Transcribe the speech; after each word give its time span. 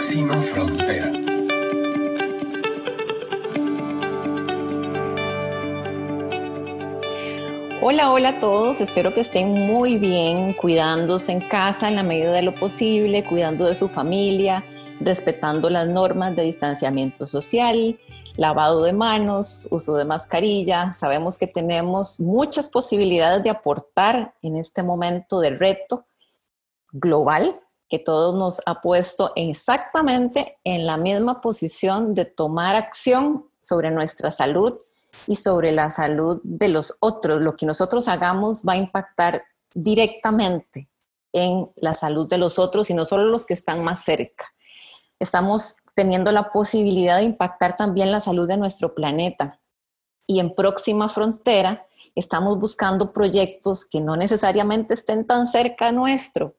Próxima 0.00 0.40
Frontera. 0.40 1.12
Hola, 7.82 8.10
hola 8.10 8.28
a 8.30 8.40
todos, 8.40 8.80
espero 8.80 9.12
que 9.12 9.20
estén 9.20 9.52
muy 9.52 9.98
bien, 9.98 10.54
cuidándose 10.54 11.32
en 11.32 11.42
casa 11.42 11.90
en 11.90 11.96
la 11.96 12.02
medida 12.02 12.32
de 12.32 12.40
lo 12.40 12.54
posible, 12.54 13.26
cuidando 13.26 13.66
de 13.66 13.74
su 13.74 13.90
familia, 13.90 14.64
respetando 15.00 15.68
las 15.68 15.86
normas 15.86 16.34
de 16.34 16.44
distanciamiento 16.44 17.26
social, 17.26 18.00
lavado 18.36 18.82
de 18.84 18.94
manos, 18.94 19.68
uso 19.70 19.96
de 19.96 20.06
mascarilla. 20.06 20.94
Sabemos 20.94 21.36
que 21.36 21.46
tenemos 21.46 22.18
muchas 22.18 22.70
posibilidades 22.70 23.42
de 23.42 23.50
aportar 23.50 24.32
en 24.40 24.56
este 24.56 24.82
momento 24.82 25.40
de 25.40 25.50
reto 25.50 26.06
global 26.90 27.60
que 27.90 27.98
todos 27.98 28.34
nos 28.36 28.60
ha 28.66 28.80
puesto 28.80 29.32
exactamente 29.34 30.58
en 30.62 30.86
la 30.86 30.96
misma 30.96 31.40
posición 31.40 32.14
de 32.14 32.24
tomar 32.24 32.76
acción 32.76 33.50
sobre 33.60 33.90
nuestra 33.90 34.30
salud 34.30 34.78
y 35.26 35.34
sobre 35.36 35.72
la 35.72 35.90
salud 35.90 36.40
de 36.44 36.68
los 36.68 36.96
otros. 37.00 37.42
Lo 37.42 37.56
que 37.56 37.66
nosotros 37.66 38.06
hagamos 38.06 38.62
va 38.66 38.74
a 38.74 38.76
impactar 38.76 39.42
directamente 39.74 40.88
en 41.32 41.68
la 41.76 41.94
salud 41.94 42.28
de 42.28 42.38
los 42.38 42.60
otros 42.60 42.90
y 42.90 42.94
no 42.94 43.04
solo 43.04 43.24
los 43.24 43.44
que 43.44 43.54
están 43.54 43.82
más 43.82 44.04
cerca. 44.04 44.46
Estamos 45.18 45.76
teniendo 45.94 46.30
la 46.30 46.52
posibilidad 46.52 47.18
de 47.18 47.24
impactar 47.24 47.76
también 47.76 48.12
la 48.12 48.20
salud 48.20 48.46
de 48.46 48.56
nuestro 48.56 48.94
planeta. 48.94 49.60
Y 50.26 50.38
en 50.38 50.54
próxima 50.54 51.08
frontera 51.08 51.86
estamos 52.14 52.58
buscando 52.58 53.12
proyectos 53.12 53.84
que 53.84 54.00
no 54.00 54.16
necesariamente 54.16 54.94
estén 54.94 55.26
tan 55.26 55.48
cerca 55.48 55.90
nuestro, 55.90 56.54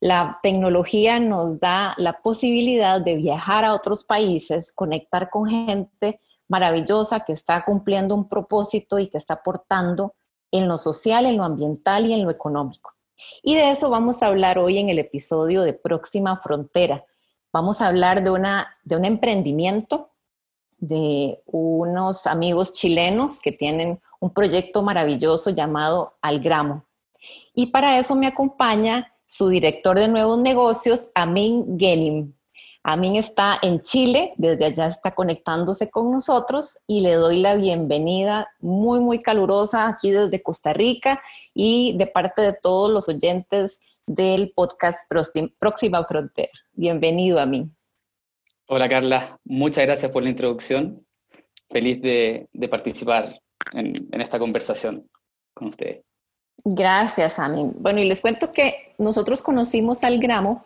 la 0.00 0.38
tecnología 0.42 1.18
nos 1.20 1.58
da 1.58 1.94
la 1.96 2.20
posibilidad 2.20 3.00
de 3.00 3.16
viajar 3.16 3.64
a 3.64 3.74
otros 3.74 4.04
países, 4.04 4.72
conectar 4.72 5.30
con 5.30 5.46
gente 5.46 6.20
maravillosa 6.48 7.20
que 7.20 7.32
está 7.32 7.64
cumpliendo 7.64 8.14
un 8.14 8.28
propósito 8.28 8.98
y 8.98 9.08
que 9.08 9.18
está 9.18 9.34
aportando 9.34 10.14
en 10.50 10.68
lo 10.68 10.78
social, 10.78 11.26
en 11.26 11.36
lo 11.36 11.44
ambiental 11.44 12.06
y 12.06 12.12
en 12.12 12.24
lo 12.24 12.30
económico. 12.30 12.92
Y 13.42 13.54
de 13.54 13.70
eso 13.70 13.88
vamos 13.88 14.22
a 14.22 14.26
hablar 14.26 14.58
hoy 14.58 14.78
en 14.78 14.88
el 14.88 14.98
episodio 14.98 15.62
de 15.62 15.72
Próxima 15.72 16.38
Frontera. 16.40 17.04
Vamos 17.52 17.80
a 17.80 17.88
hablar 17.88 18.22
de, 18.22 18.30
una, 18.30 18.74
de 18.84 18.96
un 18.96 19.04
emprendimiento 19.04 20.10
de 20.78 21.42
unos 21.46 22.26
amigos 22.26 22.74
chilenos 22.74 23.40
que 23.40 23.52
tienen 23.52 24.00
un 24.20 24.30
proyecto 24.30 24.82
maravilloso 24.82 25.50
llamado 25.50 26.16
Algramo. 26.20 26.84
Y 27.54 27.66
para 27.66 27.98
eso 27.98 28.14
me 28.14 28.26
acompaña 28.26 29.12
su 29.26 29.48
director 29.48 29.98
de 29.98 30.08
nuevos 30.08 30.38
negocios, 30.38 31.10
Amin 31.14 31.78
Genim. 31.78 32.32
Amin 32.88 33.16
está 33.16 33.58
en 33.62 33.80
Chile, 33.80 34.32
desde 34.36 34.66
allá 34.66 34.86
está 34.86 35.12
conectándose 35.12 35.90
con 35.90 36.12
nosotros 36.12 36.78
y 36.86 37.00
le 37.00 37.14
doy 37.14 37.40
la 37.40 37.56
bienvenida 37.56 38.48
muy, 38.60 39.00
muy 39.00 39.20
calurosa 39.20 39.88
aquí 39.88 40.12
desde 40.12 40.40
Costa 40.40 40.72
Rica 40.72 41.20
y 41.52 41.96
de 41.98 42.06
parte 42.06 42.42
de 42.42 42.52
todos 42.52 42.88
los 42.92 43.08
oyentes 43.08 43.80
del 44.06 44.52
podcast 44.54 45.10
Próxima 45.58 46.04
Frontera. 46.04 46.52
Bienvenido, 46.74 47.40
Amin. 47.40 47.72
Hola, 48.68 48.88
Carla. 48.88 49.40
Muchas 49.42 49.84
gracias 49.84 50.12
por 50.12 50.22
la 50.22 50.30
introducción. 50.30 51.04
Feliz 51.68 52.00
de, 52.00 52.48
participar 52.70 53.40
en, 53.72 53.94
en 54.12 54.20
esta 54.20 54.38
conversación 54.38 55.10
con 55.54 55.68
ustedes. 55.68 56.04
Gracias, 56.64 57.38
Amin. 57.38 57.74
Bueno, 57.78 58.00
y 58.00 58.04
les 58.04 58.20
cuento 58.20 58.52
que 58.52 58.94
nosotros 58.98 59.42
conocimos 59.42 60.02
al 60.02 60.18
Gramo 60.18 60.64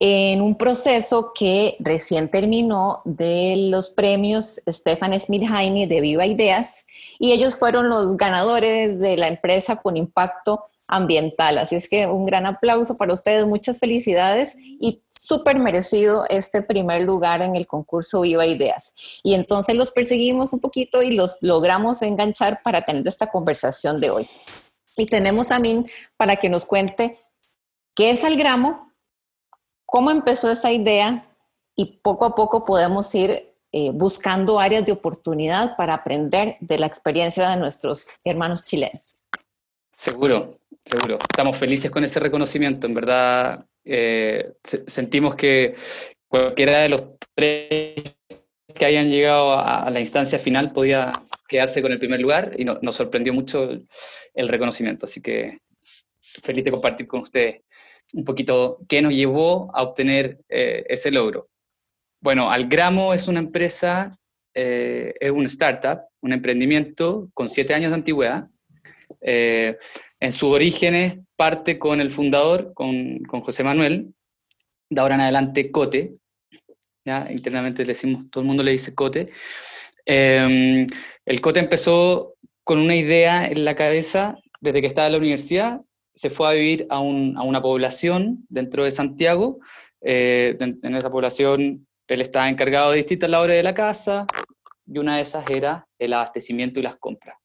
en 0.00 0.40
un 0.40 0.56
proceso 0.56 1.32
que 1.34 1.76
recién 1.78 2.28
terminó 2.28 3.00
de 3.04 3.54
los 3.70 3.90
premios 3.90 4.60
Stefan 4.68 5.18
Smith 5.18 5.44
Heine 5.50 5.86
de 5.86 6.00
Viva 6.00 6.26
Ideas 6.26 6.84
y 7.18 7.32
ellos 7.32 7.56
fueron 7.56 7.88
los 7.88 8.16
ganadores 8.16 8.98
de 8.98 9.16
la 9.16 9.28
empresa 9.28 9.76
con 9.76 9.96
impacto 9.96 10.64
ambiental. 10.86 11.58
Así 11.58 11.76
es 11.76 11.88
que 11.88 12.06
un 12.06 12.26
gran 12.26 12.44
aplauso 12.46 12.96
para 12.96 13.14
ustedes, 13.14 13.46
muchas 13.46 13.78
felicidades 13.78 14.56
y 14.58 15.02
súper 15.06 15.58
merecido 15.58 16.24
este 16.28 16.60
primer 16.60 17.02
lugar 17.02 17.42
en 17.42 17.56
el 17.56 17.66
concurso 17.66 18.20
Viva 18.20 18.46
Ideas. 18.46 18.94
Y 19.22 19.34
entonces 19.34 19.74
los 19.76 19.90
perseguimos 19.90 20.52
un 20.52 20.60
poquito 20.60 21.02
y 21.02 21.12
los 21.12 21.38
logramos 21.40 22.02
enganchar 22.02 22.60
para 22.62 22.82
tener 22.82 23.06
esta 23.08 23.28
conversación 23.28 24.00
de 24.00 24.10
hoy. 24.10 24.28
Y 24.96 25.06
tenemos 25.06 25.50
a 25.50 25.58
Min 25.58 25.90
para 26.16 26.36
que 26.36 26.48
nos 26.48 26.66
cuente 26.66 27.18
qué 27.94 28.10
es 28.10 28.24
el 28.24 28.36
gramo, 28.36 28.92
cómo 29.86 30.10
empezó 30.10 30.50
esa 30.50 30.72
idea 30.72 31.28
y 31.76 31.98
poco 32.02 32.24
a 32.24 32.34
poco 32.34 32.64
podemos 32.64 33.14
ir 33.14 33.54
eh, 33.72 33.90
buscando 33.92 34.60
áreas 34.60 34.84
de 34.84 34.92
oportunidad 34.92 35.76
para 35.76 35.94
aprender 35.94 36.56
de 36.60 36.78
la 36.78 36.86
experiencia 36.86 37.48
de 37.50 37.56
nuestros 37.56 38.06
hermanos 38.24 38.64
chilenos. 38.64 39.14
Seguro, 39.92 40.58
seguro. 40.84 41.18
Estamos 41.28 41.56
felices 41.56 41.90
con 41.90 42.04
ese 42.04 42.20
reconocimiento. 42.20 42.86
En 42.86 42.94
verdad, 42.94 43.66
eh, 43.84 44.52
sentimos 44.86 45.34
que 45.34 45.74
cualquiera 46.28 46.80
de 46.80 46.88
los 46.88 47.04
tres 47.34 48.14
que 48.74 48.84
hayan 48.84 49.08
llegado 49.08 49.58
a, 49.58 49.88
la 49.90 50.00
instancia 50.00 50.38
final 50.38 50.72
podía 50.72 51.12
quedarse 51.54 51.82
con 51.82 51.92
el 51.92 52.00
primer 52.00 52.20
lugar 52.20 52.50
y 52.58 52.64
nos 52.64 52.96
sorprendió 52.96 53.32
mucho 53.32 53.70
el, 54.34 54.48
reconocimiento. 54.48 55.06
Así 55.06 55.22
que 55.22 55.58
feliz 56.42 56.64
de 56.64 56.72
compartir 56.72 57.06
con 57.06 57.20
ustedes 57.20 57.60
un 58.12 58.24
poquito 58.24 58.80
qué 58.88 59.00
nos 59.00 59.12
llevó 59.12 59.70
a 59.72 59.84
obtener 59.84 60.40
eh, 60.48 60.84
ese 60.88 61.12
logro. 61.12 61.48
Bueno, 62.20 62.50
Algramo 62.50 63.14
es 63.14 63.28
una 63.28 63.38
empresa, 63.38 64.18
eh, 64.52 65.14
es 65.20 65.30
un 65.30 65.44
startup, 65.44 66.00
un 66.22 66.32
emprendimiento 66.32 67.30
con 67.34 67.48
siete 67.48 67.72
años 67.72 67.92
de 67.92 67.94
antigüedad. 67.94 68.48
Eh, 69.20 69.76
en 70.18 70.32
sus 70.32 70.50
orígenes 70.50 71.20
parte 71.36 71.78
con 71.78 72.00
el 72.00 72.10
fundador, 72.10 72.74
con, 72.74 73.20
con 73.20 73.42
José 73.42 73.62
Manuel, 73.62 74.12
de 74.90 75.00
ahora 75.00 75.14
en 75.14 75.20
adelante 75.20 75.70
Cote, 75.70 76.16
internamente 77.30 77.82
le 77.82 77.92
decimos, 77.92 78.28
todo 78.28 78.42
el 78.42 78.48
mundo 78.48 78.64
le 78.64 78.72
dice 78.72 78.92
Cote. 78.92 79.30
Em, 80.06 80.86
el 81.26 81.40
Cote 81.40 81.60
empezó 81.60 82.34
con 82.62 82.78
una 82.78 82.96
idea 82.96 83.46
en 83.46 83.64
la 83.64 83.74
cabeza 83.74 84.38
desde 84.60 84.80
que 84.80 84.86
estaba 84.86 85.06
en 85.06 85.12
la 85.12 85.18
universidad, 85.18 85.80
se 86.14 86.30
fue 86.30 86.48
a 86.48 86.52
vivir 86.52 86.86
a, 86.90 87.00
una 87.00 87.60
población 87.60 88.44
dentro 88.48 88.84
de 88.84 88.90
Santiago, 88.90 89.58
eh, 90.00 90.56
en 90.58 90.94
esa 90.94 91.10
población 91.10 91.86
él 92.06 92.20
estaba 92.20 92.48
encargado 92.48 92.90
de 92.90 92.98
distintas 92.98 93.30
labores 93.30 93.56
de 93.56 93.62
la 93.62 93.74
casa, 93.74 94.26
y 94.86 94.98
una 94.98 95.16
de 95.16 95.22
esas 95.22 95.48
era 95.50 95.86
el 95.98 96.12
abastecimiento 96.12 96.80
y 96.80 96.82
las 96.82 96.96
compras. 96.96 97.36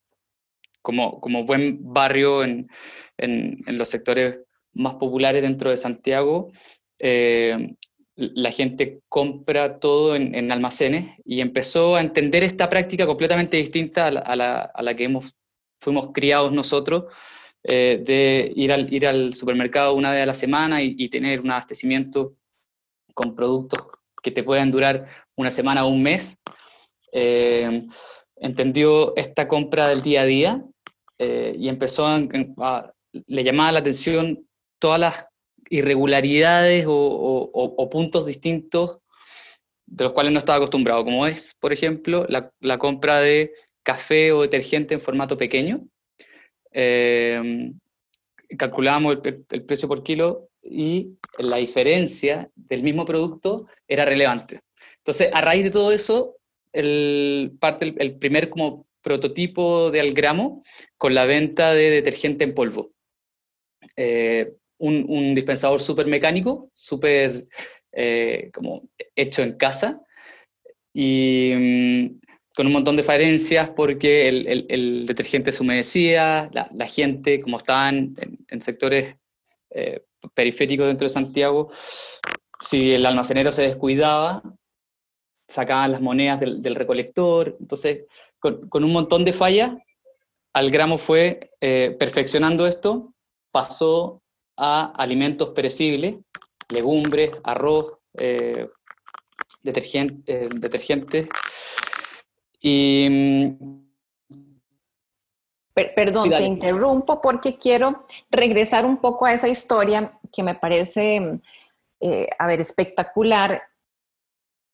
Como, 0.82 1.20
buen 1.46 1.78
barrio 1.94 2.44
en, 2.44 2.70
en, 3.18 3.78
los 3.78 3.90
sectores 3.90 4.40
más 4.74 4.96
populares 4.96 5.42
dentro 5.42 5.70
de 5.70 5.78
Santiago, 5.78 6.52
eh, 6.98 7.76
la 8.20 8.52
gente 8.52 9.02
compra 9.08 9.80
todo 9.80 10.16
en, 10.16 10.52
almacenes 10.52 11.18
y 11.26 11.42
empezó 11.42 11.96
a 11.96 12.02
entender 12.02 12.44
esta 12.44 12.70
práctica 12.70 13.06
completamente 13.06 13.58
distinta 13.58 14.08
a 14.08 14.36
la, 14.36 14.96
que 14.96 15.06
hemos, 15.06 15.36
fuimos 15.82 16.12
criados 16.14 16.52
nosotros, 16.52 17.06
eh, 17.64 18.02
de 18.06 18.52
ir 18.56 18.72
al, 18.72 18.94
ir 18.94 19.08
al 19.08 19.34
supermercado 19.34 19.94
una 19.94 20.12
vez 20.12 20.24
a 20.24 20.28
la 20.28 20.34
semana 20.34 20.82
y, 20.82 21.10
tener 21.10 21.40
un 21.42 21.52
abastecimiento 21.52 22.36
con 23.14 23.36
productos 23.36 23.80
que 24.22 24.32
te 24.32 24.44
puedan 24.44 24.72
durar 24.72 25.08
una 25.36 25.52
semana 25.52 25.86
o 25.86 25.90
un 25.90 26.04
mes. 26.04 26.38
Eh, 27.14 27.82
entendió 28.36 29.16
esta 29.16 29.48
compra 29.48 29.88
del 29.90 30.02
día 30.02 30.22
a 30.22 30.26
día 30.26 30.64
eh, 31.18 31.56
y 31.58 31.70
empezó 31.70 32.06
a, 32.06 32.20
a, 32.60 32.92
le 33.28 33.44
llamaba 33.44 33.72
la 33.72 33.80
atención 33.80 34.48
todas 34.80 35.00
las 35.00 35.29
irregularidades 35.70 36.86
o, 36.88 37.90
puntos 37.92 38.26
distintos 38.26 39.00
de 39.86 40.04
los 40.04 40.14
cuales 40.14 40.32
no 40.32 40.40
estaba 40.40 40.58
acostumbrado, 40.58 41.04
como 41.04 41.26
es, 41.26 41.56
por 41.60 41.74
ejemplo, 41.74 42.26
la, 42.28 42.78
compra 42.78 43.20
de 43.20 43.54
café 43.84 44.32
o 44.32 44.42
detergente 44.42 44.94
en 44.94 45.00
formato 45.00 45.38
pequeño. 45.38 45.88
Eh, 46.72 47.72
calculábamos 48.58 49.18
el, 49.24 49.66
precio 49.66 49.88
por 49.88 50.04
kilo 50.04 50.50
y 50.62 51.18
la 51.40 51.58
diferencia 51.58 52.50
del 52.56 52.84
mismo 52.84 53.06
producto 53.06 53.68
era 53.88 54.06
relevante. 54.06 54.60
Entonces, 54.98 55.30
a 55.34 55.42
raíz 55.42 55.64
de 55.64 55.72
todo 55.72 55.92
eso, 55.92 56.36
el, 56.72 57.58
parte 57.60 57.96
el, 57.98 58.18
primer 58.18 58.50
como 58.50 58.86
prototipo 59.02 59.92
de 59.92 60.02
Algramo 60.02 60.64
con 60.98 61.16
la 61.16 61.26
venta 61.26 61.74
de 61.74 61.90
detergente 61.90 62.44
en 62.44 62.54
polvo. 62.54 62.92
Eh, 63.96 64.54
un, 64.80 65.36
dispensador 65.36 65.82
súper 65.82 66.08
mecánico, 66.08 66.70
súper 66.74 67.46
eh, 67.92 68.50
como 68.54 68.84
hecho 69.16 69.44
en 69.44 69.58
casa 69.58 70.02
y 70.94 71.54
mm, 71.56 72.20
con 72.56 72.68
un 72.68 72.74
montón 72.74 72.96
de 72.96 73.04
falencias 73.04 73.70
porque 73.70 74.28
el, 74.28 75.06
detergente 75.06 75.52
se 75.52 75.64
humedecía, 75.64 76.50
la, 76.52 76.88
gente, 76.88 77.40
como 77.40 77.58
estaban 77.58 78.16
en, 78.48 78.62
sectores 78.62 79.16
eh, 79.70 80.04
periféricos 80.34 80.88
dentro 80.88 81.08
de 81.08 81.14
Santiago, 81.14 81.72
si 82.70 82.94
el 82.94 83.06
almacenero 83.06 83.52
se 83.52 83.62
descuidaba, 83.62 84.44
sacaban 85.48 85.92
las 85.92 86.02
monedas 86.02 86.40
del, 86.40 86.76
recolector. 86.76 87.58
Entonces, 87.60 88.06
con, 88.40 88.84
un 88.84 88.92
montón 88.92 89.26
de 89.26 89.34
fallas, 89.34 89.72
Algramo 90.54 90.98
fue 90.98 91.52
eh, 91.62 91.96
perfeccionando 91.98 92.68
esto, 92.68 93.14
pasó 93.52 94.22
a 94.62 94.92
alimentos 94.98 95.50
perecibles, 95.50 96.18
legumbres, 96.70 97.32
arroz, 97.44 97.98
eh, 98.18 98.68
detergente, 99.64 100.50
detergentes. 100.54 101.30
Y. 102.62 103.08
Mm, 103.10 103.80
perdón, 105.96 106.30
te 106.30 106.44
interrumpo 106.44 107.22
porque 107.22 107.58
quiero 107.58 108.04
regresar 108.30 108.86
un 108.86 108.98
poco 108.98 109.26
a 109.26 109.34
esa 109.34 109.48
historia 109.48 110.20
que 110.30 110.44
me 110.44 110.54
parece, 110.54 111.40
eh, 112.02 112.28
a 112.38 112.48
ver, 112.48 112.60
espectacular. 112.60 113.64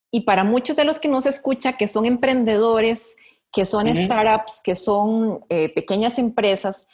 Y 0.10 0.22
para 0.22 0.44
muchos 0.44 0.76
de 0.76 0.84
los 0.84 0.98
que 0.98 1.08
nos 1.08 1.28
escuchan, 1.28 1.76
que 1.78 1.88
son 1.88 2.08
emprendedores, 2.08 3.16
que 3.52 3.66
son 3.66 3.94
startups, 3.94 4.62
que 4.64 4.74
son 4.74 5.42
eh, 5.50 5.70
pequeñas 5.70 6.18
empresas, 6.18 6.88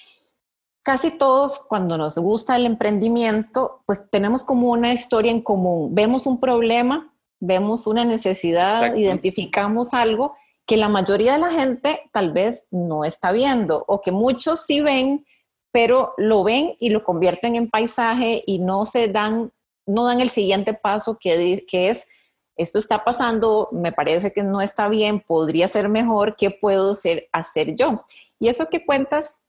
casi 0.83 1.11
todos 1.11 1.59
cuando 1.59 1.97
nos 1.97 2.17
gusta 2.17 2.55
el 2.55 2.65
emprendimiento, 2.65 3.81
pues 3.85 4.09
tenemos 4.09 4.43
como 4.43 4.71
una 4.71 4.93
historia 4.93 5.31
en 5.31 5.41
común. 5.41 5.93
Vemos 5.93 6.25
un 6.25 6.39
problema, 6.39 7.13
vemos 7.39 7.87
una 7.87 8.05
necesidad, 8.05 8.95
identificamos 8.95 9.93
algo 9.93 10.35
que 10.65 10.77
la 10.77 10.89
mayoría 10.89 11.33
de 11.33 11.39
la 11.39 11.51
gente 11.51 12.01
tal 12.11 12.31
vez 12.31 12.65
no 12.71 13.03
está 13.03 13.31
viendo 13.31 13.83
o 13.87 14.01
que 14.01 14.11
muchos 14.11 14.61
sí 14.61 14.81
ven, 14.81 15.25
pero 15.71 16.13
lo 16.17 16.43
ven 16.43 16.75
y 16.79 16.89
lo 16.89 17.03
convierten 17.03 17.55
en 17.55 17.69
paisaje 17.69 18.43
y 18.45 18.59
no 18.59 18.85
se 18.85 19.07
dan, 19.07 19.51
no 19.85 20.05
dan 20.05 20.21
el 20.21 20.29
siguiente 20.29 20.73
paso 20.73 21.17
que, 21.19 21.65
que 21.67 21.89
es, 21.89 22.07
esto 22.55 22.79
está 22.79 23.03
pasando, 23.03 23.69
me 23.71 23.91
parece 23.91 24.33
que 24.33 24.43
no 24.43 24.61
está 24.61 24.87
bien, 24.87 25.19
podría 25.19 25.67
ser 25.67 25.89
mejor, 25.89 26.35
¿qué 26.35 26.51
puedo 26.51 26.91
hacer, 26.91 27.27
hacer 27.31 27.75
yo? 27.75 28.03
Y 28.39 28.47
eso 28.47 28.69
que 28.69 28.85
cuentas 28.85 29.40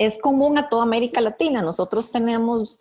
es 0.00 0.18
común 0.18 0.56
a 0.56 0.70
toda 0.70 0.84
América 0.84 1.20
Latina. 1.20 1.60
Nosotros 1.60 2.10
tenemos, 2.10 2.80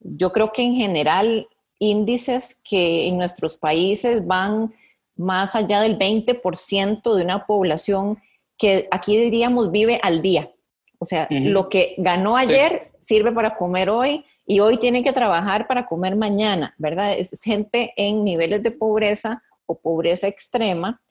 yo 0.00 0.32
creo 0.32 0.50
que 0.50 0.62
en 0.62 0.74
general, 0.74 1.46
índices 1.78 2.58
que 2.64 3.06
en 3.06 3.18
nuestros 3.18 3.58
países 3.58 4.26
van 4.26 4.74
más 5.14 5.54
allá 5.54 5.82
del 5.82 5.98
20% 5.98 7.14
de 7.14 7.22
una 7.22 7.46
población 7.46 8.18
que 8.56 8.88
aquí 8.90 9.18
diríamos 9.18 9.70
vive 9.70 10.00
al 10.02 10.22
día. 10.22 10.50
O 10.98 11.04
sea, 11.04 11.28
lo 11.28 11.68
que 11.68 11.96
ganó 11.98 12.34
ayer 12.34 12.92
sirve 13.00 13.30
para 13.30 13.56
comer 13.58 13.90
hoy 13.90 14.24
y 14.46 14.60
hoy 14.60 14.78
tiene 14.78 15.02
que 15.02 15.12
trabajar 15.12 15.66
para 15.66 15.86
comer 15.86 16.16
mañana, 16.16 16.74
¿verdad? 16.78 17.12
Es 17.12 17.38
gente 17.42 17.92
en 17.96 18.24
niveles 18.24 18.62
de 18.62 18.70
pobreza 18.70 19.42
o 19.66 19.78
pobreza 19.78 20.28
extrema 20.28 21.02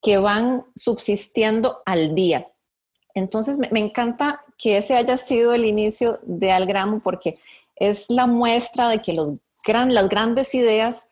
que 0.00 0.18
van 0.18 0.64
subsistiendo 0.76 1.82
al 1.84 2.14
día. 2.14 2.46
Entonces, 3.14 3.58
me, 3.58 3.80
encanta 3.80 4.44
que 4.60 4.76
ese 4.76 4.94
haya 4.94 5.16
sido 5.16 5.54
el 5.54 5.64
inicio 5.64 6.18
de 6.22 6.52
Algramo 6.52 7.00
porque 7.00 7.34
es 7.76 8.10
la 8.10 8.26
muestra 8.26 8.88
de 8.88 9.00
que 9.00 9.14
los 9.14 9.38
las 9.66 10.08
grandes 10.08 10.54
ideas 10.54 11.08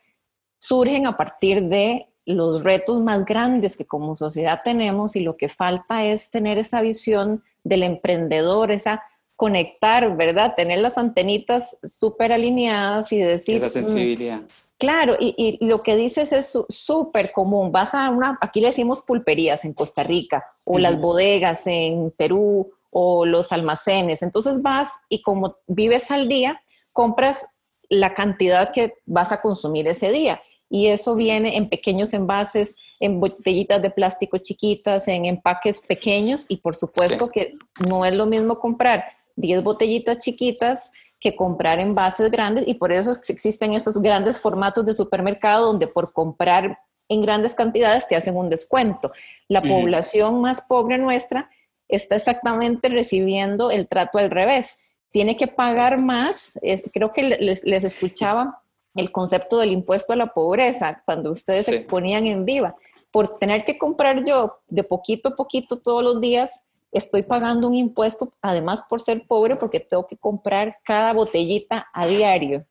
surgen 0.59 1.07
a 1.07 1.15
partir 1.17 1.63
de 1.63 2.07
los 2.25 2.63
retos 2.63 2.99
más 3.01 3.25
grandes 3.25 3.77
que 3.77 3.85
como 3.85 4.15
sociedad 4.15 4.61
tenemos 4.63 5.15
y 5.15 5.21
lo 5.21 5.37
que 5.37 5.49
falta 5.49 6.05
es 6.05 6.29
tener 6.29 6.57
esa 6.57 6.81
visión 6.81 7.43
del 7.63 7.83
emprendedor, 7.83 8.71
esa 8.71 9.03
conectar, 9.35 10.15
¿verdad? 10.17 10.53
Tener 10.55 10.79
las 10.79 10.97
antenitas 10.97 11.77
súper 11.83 12.33
alineadas 12.33 13.11
y 13.13 13.19
decir... 13.19 13.63
Esa 13.63 13.79
mm, 13.79 13.83
sensibilidad. 13.83 14.41
claro, 14.77 15.15
y, 15.17 15.57
lo 15.61 15.81
que 15.81 15.95
dices 15.95 16.33
es 16.33 16.57
súper 16.67 17.31
común. 17.31 17.71
Vas 17.71 17.95
a 17.95 18.09
una, 18.09 18.37
aquí 18.41 18.59
le 18.59 18.67
decimos 18.67 19.01
pulperías 19.01 19.63
en 19.63 19.73
Costa 19.73 20.03
Rica, 20.03 20.45
o 20.65 20.77
las 20.77 20.99
bodegas 20.99 21.65
en 21.67 22.11
Perú, 22.11 22.73
o 22.89 23.25
los 23.25 23.51
almacenes. 23.51 24.21
Entonces 24.21 24.61
vas 24.61 24.91
y 25.09 25.21
como 25.21 25.57
vives 25.67 26.11
al 26.11 26.27
día, 26.27 26.61
compras 26.93 27.45
la 27.89 28.13
cantidad 28.13 28.71
que 28.71 28.93
vas 29.05 29.31
a 29.31 29.41
consumir 29.41 29.87
ese 29.87 30.11
día. 30.11 30.41
Y 30.69 30.87
eso 30.87 31.15
viene 31.15 31.57
en 31.57 31.67
pequeños 31.67 32.13
envases, 32.13 32.75
en 32.99 33.19
botellitas 33.19 33.81
de 33.81 33.89
plástico 33.89 34.37
chiquitas, 34.37 35.07
en 35.07 35.25
empaques 35.25 35.81
pequeños. 35.81 36.45
Y 36.47 36.57
por 36.57 36.75
supuesto 36.75 37.29
que 37.31 37.55
no 37.89 38.05
es 38.05 38.13
lo 38.13 38.27
mismo 38.27 38.59
comprar 38.59 39.03
10 39.35 39.63
botellitas 39.63 40.19
chiquitas 40.19 40.91
que 41.19 41.35
comprar 41.35 41.79
envases 41.79 42.29
grandes. 42.29 42.67
Y 42.67 42.75
por 42.75 42.91
eso 42.91 43.11
existen 43.11 43.73
esos 43.73 43.99
grandes 43.99 44.39
formatos 44.39 44.85
de 44.85 44.93
supermercado 44.93 45.65
donde 45.65 45.87
por 45.87 46.13
comprar 46.13 46.77
en 47.09 47.21
grandes 47.21 47.55
cantidades 47.55 48.07
te 48.07 48.15
hacen 48.15 48.37
un 48.37 48.49
descuento. 48.49 49.11
La 49.47 49.63
población 49.63 50.41
más 50.41 50.61
pobre 50.61 50.99
nuestra 50.99 51.49
está 51.89 52.15
exactamente 52.15 52.87
recibiendo 52.87 53.71
el 53.71 53.87
trato 53.87 54.17
al 54.17 54.31
revés 54.31 54.79
tiene 55.11 55.35
que 55.35 55.47
pagar 55.47 55.97
más. 55.97 56.57
creo 56.93 57.13
que 57.13 57.23
les, 57.23 57.63
escuchaba 57.65 58.61
el 58.95 59.11
concepto 59.11 59.59
del 59.59 59.71
impuesto 59.71 60.13
a 60.13 60.15
la 60.15 60.33
pobreza 60.33 61.01
cuando 61.05 61.31
ustedes 61.31 61.65
se 61.65 61.75
exponían 61.75 62.25
en 62.27 62.45
viva. 62.45 62.75
Por 63.11 63.37
tener 63.37 63.63
que 63.63 63.77
comprar 63.77 64.23
yo 64.23 64.59
de 64.67 64.83
poquito 64.83 65.29
a 65.29 65.35
poquito 65.35 65.77
todos 65.77 66.03
los 66.03 66.21
días, 66.21 66.61
estoy 66.91 67.23
pagando 67.23 67.67
un 67.67 67.75
impuesto, 67.75 68.33
además 68.41 68.83
por 68.87 69.01
ser 69.01 69.25
pobre, 69.27 69.55
porque 69.55 69.79
tengo 69.79 70.05
que 70.05 70.17
comprar 70.17 70.77
cada 70.83 71.13
botellita 71.13 71.87
a 71.93 72.07
diario. 72.07 72.65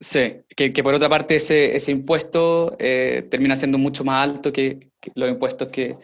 Sí, 0.00 0.42
que, 0.56 0.82
por 0.82 0.94
otra 0.94 1.08
parte 1.08 1.36
ese, 1.36 1.76
ese 1.76 1.92
impuesto 1.92 2.74
eh, 2.78 3.26
termina 3.30 3.54
siendo 3.54 3.78
mucho 3.78 4.02
más 4.02 4.28
alto 4.28 4.52
que, 4.52 4.90
los 5.14 5.28
impuestos 5.28 5.68
que, 5.68 5.96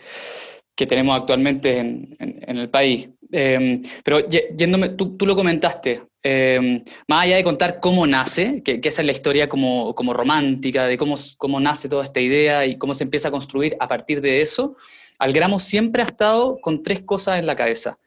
que 0.79 0.87
tenemos 0.87 1.19
actualmente 1.19 1.77
en, 1.77 2.17
en 2.21 2.57
el 2.57 2.71
país. 2.71 3.09
Em, 3.33 3.83
pero 4.05 4.21
yéndome, 4.29 4.91
tú, 4.91 5.17
tú 5.17 5.27
lo 5.27 5.35
comentaste, 5.35 6.03
em, 6.23 6.85
más 7.09 7.25
allá 7.25 7.35
de 7.35 7.43
contar 7.43 7.81
cómo 7.81 8.07
nace, 8.07 8.63
que, 8.63 8.81
esa 8.85 9.03
es 9.03 9.07
la 9.07 9.13
historia 9.13 9.49
como, 9.49 9.93
como, 9.97 10.15
romántica, 10.15 10.87
de 10.87 10.97
cómo, 10.97 11.17
cómo 11.37 11.59
nace 11.59 11.89
toda 11.89 12.05
esta 12.05 12.21
idea 12.21 12.65
y 12.65 12.79
cómo 12.79 12.95
se 12.95 13.03
empieza 13.03 13.27
a 13.27 13.33
construir 13.33 13.77
a 13.81 13.89
partir 13.89 14.21
de 14.21 14.41
eso, 14.41 14.77
Algramo 15.19 15.59
siempre 15.59 16.01
ha 16.03 16.05
estado 16.05 16.61
con 16.61 16.85
tres 16.85 17.01
cosas 17.03 17.41
en 17.41 17.47
la 17.47 17.57
cabeza. 17.57 17.99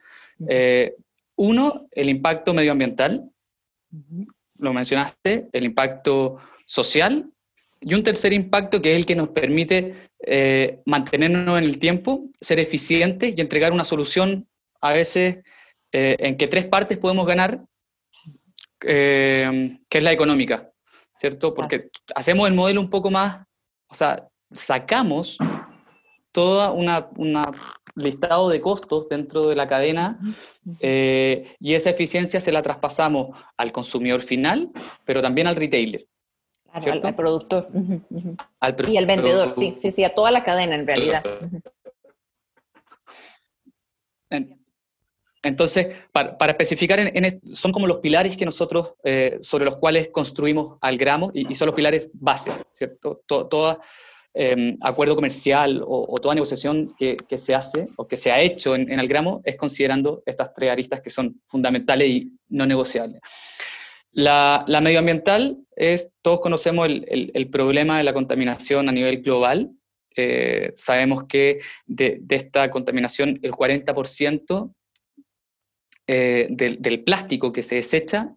Eh, 0.47 0.95
uno, 1.35 1.87
el 1.91 2.07
impacto 2.07 2.53
medioambiental, 2.53 3.29
lo 4.59 4.71
mencionaste, 4.71 5.49
el 5.51 5.65
impacto 5.65 6.37
social, 6.65 7.29
y 7.81 7.95
un 7.95 8.03
tercer 8.03 8.31
impacto 8.31 8.81
que 8.81 8.93
es 8.93 8.97
el 8.99 9.05
que 9.05 9.15
nos 9.15 9.29
permite 9.29 10.10
eh, 10.25 10.81
mantenernos 10.85 11.57
en 11.57 11.63
el 11.63 11.79
tiempo, 11.79 12.29
ser 12.39 12.59
eficientes 12.59 13.33
y 13.35 13.41
entregar 13.41 13.73
una 13.73 13.85
solución 13.85 14.47
a 14.81 14.93
veces 14.93 15.39
eh, 15.91 16.17
en 16.19 16.37
que 16.37 16.47
tres 16.47 16.65
partes 16.65 16.97
podemos 16.97 17.25
ganar, 17.25 17.63
eh, 18.81 19.77
que 19.89 19.97
es 19.97 20.03
la 20.03 20.11
económica, 20.11 20.71
¿cierto? 21.17 21.53
Porque 21.53 21.89
hacemos 22.15 22.47
el 22.47 22.53
modelo 22.53 22.81
un 22.81 22.89
poco 22.89 23.11
más, 23.11 23.45
o 23.87 23.95
sea, 23.95 24.27
sacamos 24.51 25.37
toda 26.31 26.71
una, 26.71 27.07
listado 27.95 28.49
de 28.49 28.59
costos 28.61 29.09
dentro 29.09 29.41
de 29.41 29.55
la 29.55 29.67
cadena 29.67 30.17
eh, 30.79 31.55
y 31.59 31.73
esa 31.73 31.89
eficiencia 31.89 32.39
se 32.39 32.51
la 32.51 32.61
traspasamos 32.61 33.37
al 33.57 33.71
consumidor 33.71 34.21
final, 34.21 34.69
pero 35.05 35.21
también 35.21 35.47
al 35.47 35.55
retailer. 35.55 36.07
Al, 36.73 37.15
productor. 37.15 37.67
y 38.87 38.97
al 38.97 39.05
vendedor, 39.05 39.53
sí, 39.53 39.75
sí, 39.77 39.91
sí, 39.91 40.03
a 40.03 40.13
toda 40.13 40.31
la 40.31 40.43
cadena 40.43 40.75
en 40.75 40.87
realidad. 40.87 41.23
Entonces, 45.43 45.87
para, 46.11 46.37
especificar, 46.51 46.99
son 47.53 47.71
como 47.71 47.87
los 47.87 47.97
pilares 47.97 48.37
que 48.37 48.45
nosotros, 48.45 48.93
eh, 49.03 49.39
sobre 49.41 49.65
los 49.65 49.77
cuales 49.77 50.09
construimos 50.09 50.77
al 50.81 50.97
gramo 50.97 51.31
y, 51.33 51.53
son 51.55 51.67
los 51.67 51.75
pilares 51.75 52.09
base, 52.13 52.51
¿cierto? 52.71 53.23
Todo, 53.25 53.79
em, 54.33 54.77
acuerdo 54.81 55.15
comercial 55.15 55.83
o, 55.85 56.15
toda 56.21 56.35
negociación 56.35 56.93
que, 56.97 57.17
se 57.37 57.55
hace 57.55 57.87
o 57.97 58.07
que 58.07 58.17
se 58.17 58.31
ha 58.31 58.39
hecho 58.39 58.75
en, 58.75 58.99
el 58.99 59.07
gramo 59.07 59.41
es 59.43 59.55
considerando 59.55 60.21
estas 60.25 60.53
tres 60.53 60.71
aristas 60.71 61.01
que 61.01 61.09
son 61.09 61.41
fundamentales 61.47 62.07
y 62.07 62.31
no 62.49 62.65
negociables. 62.67 63.19
La, 64.11 64.65
medioambiental 64.81 65.57
es, 65.75 66.11
todos 66.21 66.41
conocemos 66.41 66.87
el, 66.87 67.49
problema 67.49 67.97
de 67.97 68.03
la 68.03 68.13
contaminación 68.13 68.89
a 68.89 68.91
nivel 68.91 69.21
global. 69.21 69.71
Eh, 70.15 70.73
sabemos 70.75 71.25
que 71.27 71.59
de, 71.85 72.21
esta 72.29 72.69
contaminación 72.69 73.39
el 73.41 73.51
40% 73.51 74.73
eh, 76.07 76.47
del, 76.49 77.03
plástico 77.03 77.53
que 77.53 77.63
se 77.63 77.75
desecha 77.75 78.35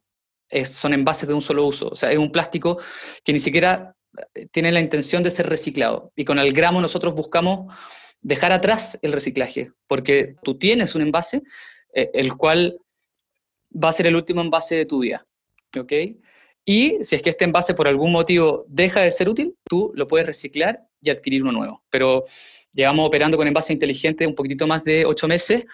son 0.64 0.94
envases 0.94 1.28
de 1.28 1.34
un 1.34 1.42
solo 1.42 1.66
uso. 1.66 1.88
O 1.88 1.96
sea, 1.96 2.10
es 2.10 2.18
un 2.18 2.30
plástico 2.30 2.78
que 3.24 3.32
ni 3.32 3.40
siquiera 3.40 3.96
eh, 4.34 4.46
tiene 4.52 4.70
la 4.72 4.80
intención 4.80 5.22
de 5.22 5.30
ser 5.30 5.48
reciclado. 5.48 6.12
Y 6.14 6.24
con 6.24 6.38
el 6.38 6.52
gramo 6.52 6.80
nosotros 6.80 7.14
buscamos 7.14 7.74
dejar 8.20 8.52
atrás 8.52 8.98
el 9.02 9.12
reciclaje, 9.12 9.72
porque 9.86 10.36
tú 10.42 10.56
tienes 10.56 10.94
un 10.94 11.02
envase, 11.02 11.42
eh, 11.92 12.10
el 12.14 12.36
cual 12.36 12.78
va 13.72 13.88
a 13.88 13.92
ser 13.92 14.06
el 14.06 14.16
último 14.16 14.40
envase 14.40 14.76
de 14.76 14.86
tu 14.86 15.00
vida. 15.00 15.26
¿Ok? 15.80 15.92
Y 16.64 17.04
si 17.04 17.16
es 17.16 17.22
que 17.22 17.30
este 17.30 17.44
envase 17.44 17.74
por 17.74 17.88
algún 17.88 18.12
motivo 18.12 18.64
deja 18.68 19.00
de 19.00 19.10
ser 19.10 19.28
útil, 19.28 19.54
tú 19.68 19.92
lo 19.94 20.08
puedes 20.08 20.26
reciclar 20.26 20.80
y 21.00 21.10
adquirir 21.10 21.42
uno 21.42 21.52
nuevo. 21.52 21.82
Pero 21.90 22.24
llevamos 22.72 23.06
operando 23.06 23.36
con 23.36 23.46
envase 23.46 23.72
inteligente 23.72 24.26
un 24.26 24.34
poquitito 24.34 24.66
más 24.66 24.82
de 24.84 25.04
ocho 25.04 25.28
meses 25.28 25.64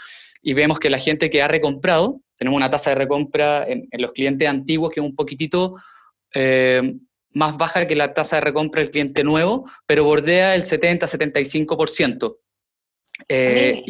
y 0.42 0.52
vemos 0.54 0.80
que 0.80 0.90
la 0.90 0.98
gente 0.98 1.30
que 1.30 1.42
ha 1.42 1.48
recomprado, 1.48 2.20
tenemos 2.36 2.56
una 2.56 2.70
tasa 2.70 2.90
de 2.90 2.96
recompra 2.96 3.66
en, 3.68 3.88
los 3.92 4.12
clientes 4.12 4.48
antiguos 4.48 4.90
que 4.90 5.00
es 5.00 5.06
un 5.06 5.14
poquitito 5.14 5.76
eh, 6.34 6.96
más 7.32 7.56
baja 7.56 7.86
que 7.86 7.94
la 7.94 8.12
tasa 8.12 8.36
de 8.36 8.42
recompra 8.42 8.80
del 8.80 8.90
cliente 8.90 9.22
nuevo, 9.22 9.70
pero 9.86 10.04
bordea 10.04 10.54
el 10.54 10.62
70-75%. 10.62 12.36
Eh, 13.28 13.82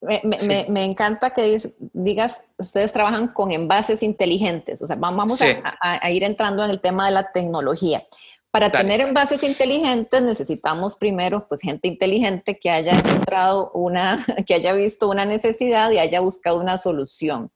me, 0.00 0.84
encanta 0.84 1.30
que 1.30 1.60
digas, 1.92 2.42
ustedes 2.56 2.92
trabajan 2.92 3.28
con 3.28 3.52
envases 3.52 4.02
inteligentes, 4.02 4.80
o 4.80 4.86
sea, 4.86 4.96
vamos 4.96 5.40
a, 5.42 6.10
ir 6.10 6.24
entrando 6.24 6.64
en 6.64 6.70
el 6.70 6.80
tema 6.80 7.06
de 7.06 7.12
la 7.12 7.32
tecnología. 7.32 8.04
Para 8.50 8.70
tener 8.70 9.00
envases 9.00 9.44
inteligentes 9.44 10.22
necesitamos 10.22 10.96
primero, 10.96 11.46
pues, 11.46 11.60
gente 11.60 11.86
inteligente 11.86 12.58
que 12.58 12.70
haya 12.70 12.98
encontrado 12.98 13.70
una, 13.74 14.18
que 14.46 14.54
haya 14.54 14.72
visto 14.72 15.08
una 15.08 15.24
necesidad 15.24 15.90
y 15.90 15.98
haya 15.98 16.20
buscado 16.20 16.58
una 16.58 16.76
solución. 16.76 17.52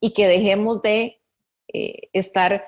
Y 0.00 0.12
que 0.12 0.26
dejemos 0.26 0.80
de 0.80 1.20
eh, 1.72 2.08
estar 2.12 2.64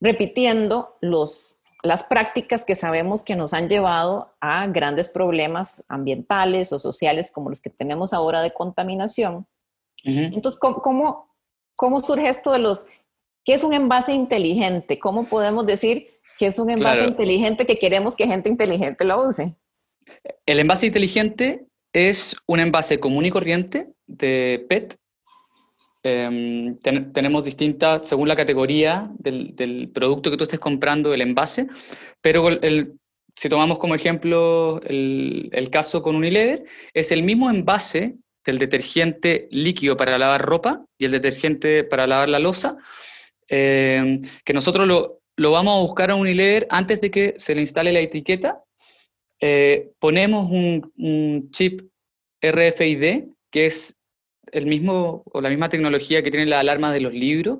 repitiendo 0.00 0.96
los, 1.00 1.58
las 1.84 2.02
prácticas 2.02 2.64
que 2.64 2.74
sabemos 2.74 3.22
que 3.22 3.36
nos 3.36 3.52
han 3.52 3.68
llevado 3.68 4.34
a 4.40 4.66
grandes 4.66 5.08
problemas 5.08 5.84
ambientales 5.88 6.72
o 6.72 6.78
sociales 6.78 7.30
como 7.30 7.50
los 7.50 7.60
que 7.60 7.70
tenemos 7.70 8.12
ahora 8.12 8.42
de 8.42 8.52
contaminación. 8.52 9.46
Entonces, 10.02 10.58
¿cómo, 10.58 11.30
¿cómo, 11.76 12.00
surge 12.00 12.28
esto 12.28 12.52
de 12.52 12.58
los, 12.58 12.84
qué 13.44 13.54
es 13.54 13.64
un 13.64 13.72
envase 13.72 14.12
inteligente? 14.12 14.98
¿Cómo 14.98 15.24
podemos 15.24 15.64
decir 15.64 16.08
que 16.38 16.46
es 16.46 16.58
un 16.58 16.70
envase 16.70 17.04
inteligente 17.04 17.66
que 17.66 17.78
queremos 17.78 18.16
que 18.16 18.26
gente 18.26 18.48
inteligente 18.48 19.04
lo 19.04 19.26
use. 19.26 19.54
El 20.46 20.60
envase 20.60 20.86
inteligente 20.86 21.66
es 21.92 22.36
un 22.46 22.60
envase 22.60 23.00
común 23.00 23.24
y 23.24 23.30
corriente 23.30 23.92
de 24.06 24.64
PET. 24.68 24.98
Em, 26.06 26.76
tenemos 26.78 27.46
distintas, 27.46 28.06
según 28.06 28.28
la 28.28 28.36
categoría 28.36 29.10
del, 29.18 29.90
producto 29.94 30.30
que 30.30 30.36
tú 30.36 30.44
estés 30.44 30.60
comprando, 30.60 31.14
el 31.14 31.22
envase, 31.22 31.66
pero 32.20 32.46
si 33.34 33.48
tomamos 33.48 33.78
como 33.78 33.94
ejemplo 33.94 34.82
el, 34.84 35.68
caso 35.72 36.02
con 36.02 36.16
Unilever, 36.16 36.64
es 36.92 37.10
el 37.10 37.22
mismo 37.22 37.48
envase 37.48 38.16
del 38.44 38.58
detergente 38.58 39.48
líquido 39.50 39.96
para 39.96 40.18
lavar 40.18 40.42
ropa 40.42 40.84
y 40.98 41.06
el 41.06 41.12
detergente 41.12 41.84
para 41.84 42.06
lavar 42.06 42.28
la 42.28 42.38
losa, 42.38 42.76
em, 43.48 44.20
que 44.44 44.52
nosotros 44.52 44.86
lo, 44.86 45.22
lo 45.36 45.50
vamos 45.52 45.78
a 45.78 45.82
buscar 45.82 46.10
a 46.10 46.16
Unilever 46.16 46.66
antes 46.70 47.00
de 47.00 47.10
que 47.10 47.34
se 47.38 47.54
le 47.54 47.62
instale 47.62 47.92
la 47.92 48.00
etiqueta. 48.00 48.62
Eh, 49.40 49.90
ponemos 49.98 50.50
un, 50.50 51.50
chip 51.50 51.80
RFID, 52.42 53.24
que 53.50 53.66
es 53.66 53.96
el 54.54 54.66
mismo 54.66 55.24
o 55.26 55.40
la 55.40 55.50
misma 55.50 55.68
tecnología 55.68 56.22
que 56.22 56.30
tiene 56.30 56.46
la 56.46 56.60
alarma 56.60 56.92
de 56.92 57.00
los 57.00 57.12
libros, 57.12 57.58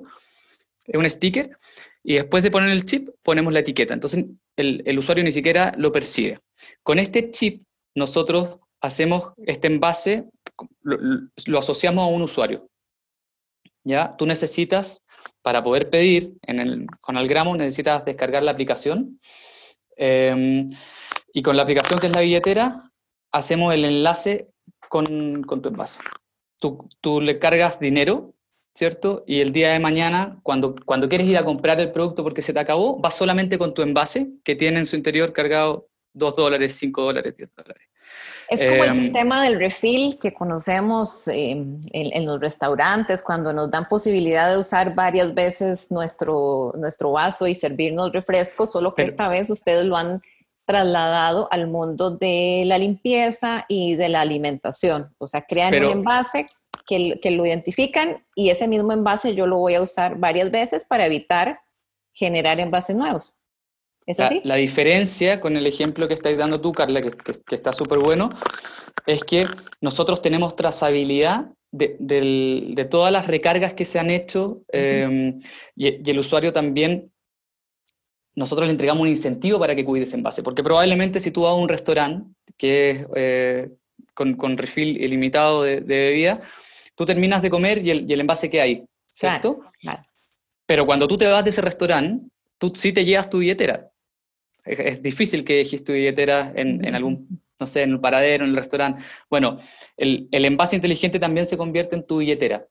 es 0.85 0.95
un 0.95 1.09
sticker, 1.09 1.57
y 2.03 2.15
después 2.15 2.41
de 2.41 2.51
poner 2.51 2.69
el 2.69 2.85
chip 2.85 3.09
ponemos 3.21 3.51
la 3.51 3.59
etiqueta. 3.59 3.93
Entonces 3.93 4.25
el, 4.55 4.97
usuario 4.97 5.23
ni 5.23 5.31
siquiera 5.31 5.73
lo 5.77 5.91
percibe. 5.91 6.39
Con 6.83 6.99
este 6.99 7.31
chip 7.31 7.63
nosotros 7.95 8.59
hacemos 8.79 9.33
este 9.45 9.67
envase, 9.67 10.25
lo, 10.81 11.59
asociamos 11.59 12.03
a 12.03 12.07
un 12.07 12.21
usuario. 12.21 12.69
¿Ya? 13.83 14.15
Tú 14.17 14.25
necesitas 14.25 15.01
para 15.41 15.63
poder 15.63 15.89
pedir 15.89 16.33
en 16.43 16.59
el, 16.59 16.87
con 17.01 17.17
Algramo 17.17 17.55
necesitas 17.57 18.05
descargar 18.05 18.41
la 18.43 18.51
aplicación. 18.51 19.19
Em, 19.97 20.69
y 21.33 21.41
con 21.43 21.57
la 21.57 21.63
aplicación 21.63 21.99
que 21.99 22.07
es 22.07 22.15
la 22.15 22.21
billetera, 22.21 22.91
hacemos 23.31 23.73
el 23.73 23.83
enlace 23.83 24.47
con, 24.89 25.43
con 25.43 25.61
tu 25.61 25.69
envase. 25.69 25.99
Tú, 26.65 26.89
tú, 26.99 27.21
le 27.21 27.37
cargas 27.37 27.79
dinero, 27.79 28.33
¿cierto? 28.73 29.23
Y 29.27 29.41
el 29.41 29.53
día 29.53 29.71
de 29.71 29.79
mañana, 29.79 30.39
cuando, 30.41 30.73
cuando 30.83 31.07
quieres 31.07 31.27
ir 31.27 31.37
a 31.37 31.43
comprar 31.43 31.79
el 31.79 31.91
producto 31.91 32.23
porque 32.23 32.41
se 32.41 32.53
te 32.53 32.59
acabó, 32.59 32.97
vas 32.97 33.13
solamente 33.13 33.59
con 33.59 33.75
tu 33.75 33.83
envase 33.83 34.29
que 34.43 34.55
tiene 34.55 34.79
en 34.79 34.87
su 34.87 34.95
interior 34.95 35.31
cargado 35.31 35.87
2 36.13 36.35
dólares, 36.35 36.75
5 36.79 37.03
dólares, 37.03 37.37
10 37.37 37.49
dólares. 37.55 37.87
Es 38.49 38.63
como 38.63 38.83
el 38.83 38.89
em, 38.89 39.01
sistema 39.03 39.43
del 39.43 39.59
refill 39.59 40.17
que 40.19 40.33
conocemos 40.33 41.27
em, 41.27 41.79
en, 41.91 42.25
los 42.25 42.39
restaurantes, 42.39 43.21
cuando 43.21 43.53
nos 43.53 43.69
dan 43.69 43.87
posibilidad 43.87 44.49
de 44.49 44.57
usar 44.57 44.95
varias 44.95 45.35
veces 45.35 45.91
nuestro, 45.91 46.73
nuestro 46.77 47.11
vaso 47.11 47.45
y 47.45 47.53
servirnos 47.53 48.11
refrescos, 48.11 48.71
solo 48.71 48.95
que 48.95 49.03
esta 49.03 49.27
vez 49.27 49.51
ustedes 49.51 49.85
lo 49.85 49.97
han 49.97 50.19
trasladado 50.65 51.47
al 51.51 51.67
mundo 51.67 52.11
de 52.11 52.63
la 52.65 52.77
limpieza 52.77 53.65
y 53.67 53.95
de 53.95 54.09
la 54.09 54.21
alimentación. 54.21 55.13
O 55.17 55.27
sea, 55.27 55.43
crean 55.43 55.75
un 55.75 55.91
envase 55.91 56.47
que, 56.87 57.19
que 57.21 57.31
lo 57.31 57.45
identifican 57.45 58.25
y 58.35 58.49
ese 58.49 58.67
mismo 58.67 58.91
envase 58.91 59.35
yo 59.35 59.47
lo 59.47 59.57
voy 59.57 59.75
a 59.75 59.81
usar 59.81 60.17
varias 60.17 60.51
veces 60.51 60.85
para 60.85 61.05
evitar 61.05 61.59
generar 62.13 62.59
envases 62.59 62.95
nuevos. 62.95 63.35
¿Es 64.05 64.19
la, 64.19 64.25
así? 64.25 64.41
La 64.43 64.55
diferencia 64.55 65.41
con 65.41 65.57
el 65.57 65.67
ejemplo 65.67 66.07
que 66.07 66.13
estáis 66.13 66.37
dando 66.37 66.61
tú, 66.61 66.71
Carla, 66.71 67.01
que, 67.01 67.55
está 67.55 67.73
súper 67.73 67.99
bueno, 67.99 68.29
es 69.05 69.23
que 69.23 69.43
nosotros 69.81 70.21
tenemos 70.21 70.55
trazabilidad 70.55 71.47
de, 71.71 72.87
todas 72.89 73.11
las 73.11 73.27
recargas 73.27 73.73
que 73.73 73.85
se 73.85 73.99
han 73.99 74.09
hecho 74.09 74.61
em, 74.71 75.41
y, 75.75 76.09
el 76.09 76.19
usuario 76.19 76.53
también, 76.53 77.11
nosotros 78.35 78.67
le 78.67 78.71
entregamos 78.71 79.01
un 79.01 79.07
incentivo 79.07 79.59
para 79.59 79.75
que 79.75 79.85
cuide 79.85 80.03
ese 80.03 80.15
envase, 80.15 80.43
porque 80.43 80.63
probablemente 80.63 81.19
si 81.19 81.31
tú 81.31 81.43
vas 81.43 81.51
a 81.51 81.55
un 81.55 81.69
restaurante 81.69 82.29
que 82.57 82.91
es 82.91 83.07
eh, 83.15 83.69
con, 84.13 84.57
refill 84.57 85.01
ilimitado 85.01 85.63
de, 85.63 85.79
bebida, 85.81 86.41
tú 86.95 87.05
terminas 87.05 87.41
de 87.41 87.49
comer 87.49 87.85
y 87.85 87.91
el, 87.91 88.19
envase 88.19 88.49
que 88.49 88.61
hay, 88.61 88.85
¿cierto? 89.09 89.61
Pero 90.65 90.85
cuando 90.85 91.07
tú 91.07 91.17
te 91.17 91.25
vas 91.27 91.43
de 91.43 91.49
ese 91.49 91.61
restaurante, 91.61 92.27
tú 92.57 92.71
sí 92.75 92.91
te 92.91 93.05
llevas 93.05 93.29
tu 93.29 93.39
billetera 93.39 93.91
es, 94.65 95.01
difícil 95.01 95.43
que 95.43 95.57
dejes 95.57 95.83
tu 95.83 95.93
billetera 95.93 96.51
en, 96.55 96.93
algún, 96.93 97.41
no 97.59 97.67
sé, 97.67 97.83
en 97.83 97.91
el 97.91 97.99
paradero, 97.99 98.43
en 98.43 98.51
el 98.51 98.55
restaurante. 98.55 99.03
Bueno, 99.29 99.59
el, 99.95 100.27
envase 100.31 100.75
inteligente 100.75 101.19
también 101.19 101.45
se 101.45 101.57
convierte 101.57 101.95
en 101.95 102.05
tu 102.05 102.17
billetera, 102.17 102.67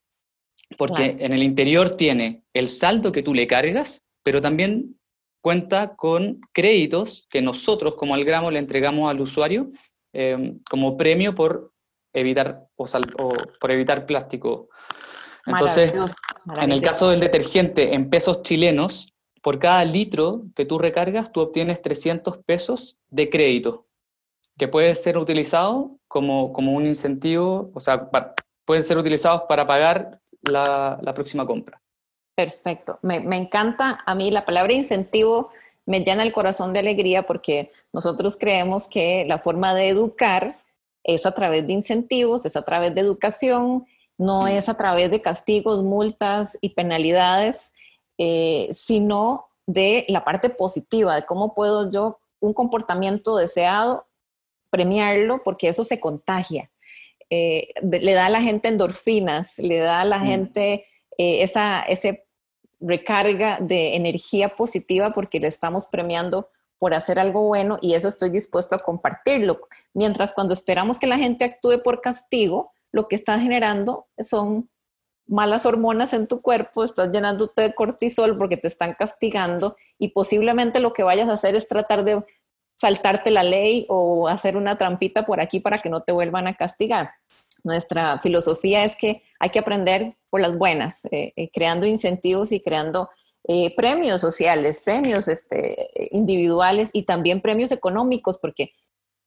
porque 0.77 1.17
en 1.19 1.33
el 1.33 1.43
interior 1.43 1.97
tiene 1.97 2.43
el 2.53 2.69
saldo 2.69 3.13
que 3.13 3.23
tú 3.23 3.33
le 3.33 3.47
cargas, 3.47 4.03
pero 4.23 4.43
también 4.43 4.99
cuenta 5.45 5.95
con 5.95 6.41
créditos 6.55 7.27
que 7.29 7.43
nosotros 7.43 7.97
como 7.97 8.15
Algramo 8.15 8.51
le 8.51 8.59
entregamos 8.59 9.11
al 9.11 9.21
usuario 9.21 9.73
em, 10.15 10.59
como 10.71 10.97
premio 10.97 11.35
por 11.35 11.71
evitar, 12.15 12.67
o, 12.79 13.31
por 13.61 13.71
evitar 13.71 14.07
plástico. 14.07 14.71
Entonces, 15.47 15.93
en 16.59 16.73
el 16.73 16.81
caso 16.81 17.11
del 17.11 17.21
detergente 17.21 17.93
en 17.93 18.09
pesos 18.09 18.41
chilenos, 18.41 19.13
por 19.43 19.59
cada 19.59 19.85
litro 19.85 20.45
que 20.57 20.65
tú 20.65 20.79
recargas, 20.79 21.31
tú 21.31 21.43
obtienes 21.43 21.83
300 21.83 22.39
pesos 22.39 22.99
de 23.11 23.29
crédito, 23.29 23.87
que 24.57 24.67
puede 24.67 24.95
ser 24.95 25.19
utilizado 25.19 25.99
como, 26.09 26.55
como 26.55 26.73
un 26.73 26.87
incentivo, 26.87 27.71
o 27.75 27.81
sea, 27.81 28.09
pueden 28.65 28.83
ser 28.83 28.97
utilizados 28.97 29.43
para 29.47 29.67
pagar 29.67 30.23
la, 30.41 30.99
la 31.03 31.13
próxima 31.13 31.45
compra. 31.45 31.84
Perfecto. 32.35 32.99
Me, 33.03 33.21
me, 33.21 33.37
encanta 33.37 34.03
a 34.05 34.15
mí 34.15 34.31
la 34.31 34.45
palabra 34.45 34.73
incentivo, 34.73 35.51
me 35.87 36.01
llena 36.01 36.23
el 36.23 36.33
corazón 36.33 36.73
de 36.73 36.81
alegría 36.81 37.27
porque 37.27 37.71
nosotros 37.93 38.37
creemos 38.37 38.87
que 38.87 39.25
la 39.27 39.39
forma 39.39 39.75
de 39.75 39.89
educar 39.89 40.59
es 41.05 41.27
a 41.27 41.33
través 41.33 41.67
de 41.67 41.75
incentivos, 41.75 42.47
es 42.47 42.57
a 42.57 42.63
través 42.63 42.95
de 42.95 43.03
educación, 43.03 43.87
no 44.19 44.49
es 44.49 44.69
a 44.69 44.75
través 44.75 45.11
de 45.11 45.21
castigos, 45.21 45.83
multas 45.83 46.59
y 46.61 46.71
penalidades 46.71 47.73
eh, 48.17 48.71
sino 48.73 49.47
de 49.67 50.05
la 50.09 50.23
parte 50.23 50.49
positiva, 50.49 51.17
de 51.17 51.27
cómo 51.27 51.55
puedo 51.55 51.91
yo 51.91 52.21
un 52.39 52.53
comportamiento 52.53 53.37
deseado 53.37 54.07
premiarlo 54.71 55.43
porque 55.43 55.69
eso 55.69 55.85
se 55.85 55.99
contagia. 55.99 56.71
Eh, 57.31 57.69
le 57.83 58.13
da 58.13 58.27
a 58.27 58.31
la 58.31 58.43
gente 58.43 58.69
endorfinas, 58.69 59.59
le 59.59 59.79
da 59.79 60.03
a 60.03 60.05
la 60.05 60.19
mm. 60.19 60.25
gente 60.25 60.87
eh, 61.19 61.43
esa 61.43 61.83
ese 61.83 62.27
recarga 62.81 63.59
de 63.61 63.97
energía 63.97 64.57
positiva 64.57 65.13
porque 65.13 65.41
le 65.41 65.49
estamos 65.49 65.87
premiando 65.87 66.51
por 66.79 66.93
hacer 66.93 67.19
algo 67.19 67.43
bueno 67.43 67.79
y 67.81 67.95
eso 67.95 68.09
estoy 68.09 68.31
dispuesto 68.31 68.75
a 68.75 68.79
compartirlo. 68.79 69.61
Mientras 69.95 70.33
cuando 70.33 70.53
esperamos 70.53 70.99
que 70.99 71.07
la 71.07 71.17
gente 71.17 71.45
actúe 71.45 71.83
por 71.83 72.01
castigo, 72.01 72.73
lo 72.93 73.09
que 73.09 73.17
está 73.17 73.39
generando 73.39 74.07
son 74.19 74.69
malas 75.27 75.65
hormonas 75.65 76.13
en 76.13 76.27
tu 76.27 76.43
cuerpo, 76.43 76.85
estás 76.85 77.11
llenándote 77.11 77.63
de 77.63 77.75
cortisol 77.75 78.37
porque 78.37 78.57
te 78.57 78.69
están 78.69 78.95
castigando 78.95 79.77
y 79.99 80.09
posiblemente 80.09 80.81
lo 80.81 80.93
que 80.93 81.03
vayas 81.03 81.29
a 81.29 81.35
hacer 81.35 81.55
es 81.55 81.67
tratar 81.69 82.05
de 82.05 82.23
saltarte 82.77 83.31
la 83.31 83.43
ley 83.43 83.87
o 83.89 84.29
hacer 84.29 84.57
una 84.57 84.77
trampita 84.77 85.25
por 85.25 85.41
aquí 85.41 85.61
para 85.61 85.79
que 85.79 85.89
no 85.89 86.03
te 86.03 86.13
vuelvan 86.13 86.47
a 86.47 86.55
castigar. 86.55 87.13
Nuestra 87.65 88.21
filosofía 88.21 88.85
es 88.85 88.95
que 88.95 89.23
hay 89.41 89.51
que 89.51 89.59
aprender 89.59 90.17
por 90.31 90.41
las 90.41 90.57
buenas, 90.57 91.05
eh, 91.07 91.33
eh, 91.35 91.51
creando 91.51 91.87
incentivos 91.87 92.53
y 92.53 92.61
creando 92.61 93.11
eh, 93.47 93.75
premios 93.75 94.21
sociales, 94.21 94.81
premios 94.85 95.29
este, 95.29 95.91
individuales 96.11 96.91
y 96.93 97.03
también 97.03 97.41
premios 97.41 97.73
económicos, 97.73 98.39
porque 98.39 98.73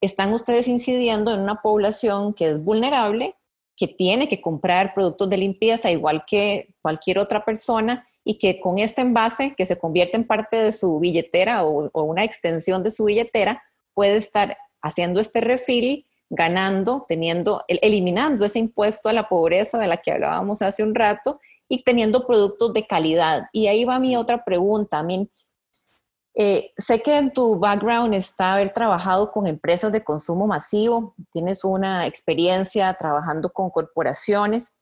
están 0.02 0.34
ustedes 0.34 0.68
incidiendo 0.68 1.34
en 1.34 1.42
una 1.42 1.62
población 1.62 2.34
que 2.34 2.52
es 2.52 2.64
vulnerable, 2.64 3.36
que 3.76 3.88
tiene 3.88 4.28
que 4.28 4.42
comprar 4.42 4.94
productos 4.94 5.30
de 5.30 5.38
limpieza 5.38 5.92
igual 5.92 6.24
que 6.26 6.74
cualquier 6.82 7.20
otra 7.20 7.46
persona 7.46 8.08
y 8.24 8.40
que 8.40 8.60
con 8.60 8.80
este 8.80 9.02
envase 9.02 9.54
que 9.56 9.66
se 9.66 9.78
convierte 9.78 10.18
en 10.18 10.26
parte 10.26 10.58
de 10.58 10.72
su 10.72 11.00
billetera 11.00 11.64
o, 11.64 11.90
una 12.04 12.24
extensión 12.24 12.82
de 12.84 12.92
su 12.92 13.06
billetera 13.06 13.64
puede 13.94 14.18
estar 14.18 14.58
haciendo 14.82 15.20
este 15.20 15.42
refil, 15.42 16.07
ganando, 16.30 17.06
teniendo, 17.08 17.64
eliminando 17.68 18.46
ese 18.46 18.60
impuesto 18.60 19.10
a 19.10 19.14
la 19.14 19.30
pobreza 19.30 19.78
de 19.78 19.88
la 19.88 19.98
que 19.98 20.12
hablábamos 20.12 20.62
hace 20.62 20.84
un 20.84 20.96
rato 20.96 21.40
y 21.70 21.84
teniendo 21.84 22.26
productos 22.26 22.74
de 22.74 22.86
calidad. 22.86 23.48
Y 23.52 23.68
ahí 23.68 23.86
va 23.86 24.00
mi 24.00 24.16
otra 24.16 24.44
pregunta. 24.44 25.06
I 25.08 25.30
eh, 26.40 26.72
sé 26.78 27.02
que 27.02 27.18
en 27.18 27.34
tu 27.34 27.58
background 27.58 28.14
está 28.14 28.54
haber 28.54 28.72
trabajado 28.72 29.32
con 29.32 29.48
empresas 29.48 29.92
de 29.92 30.04
consumo 30.04 30.46
masivo, 30.46 31.16
tienes 31.32 31.64
una 31.64 32.06
experiencia 32.06 32.94
trabajando 32.94 33.50
con 33.50 33.72
corporaciones 33.72 34.76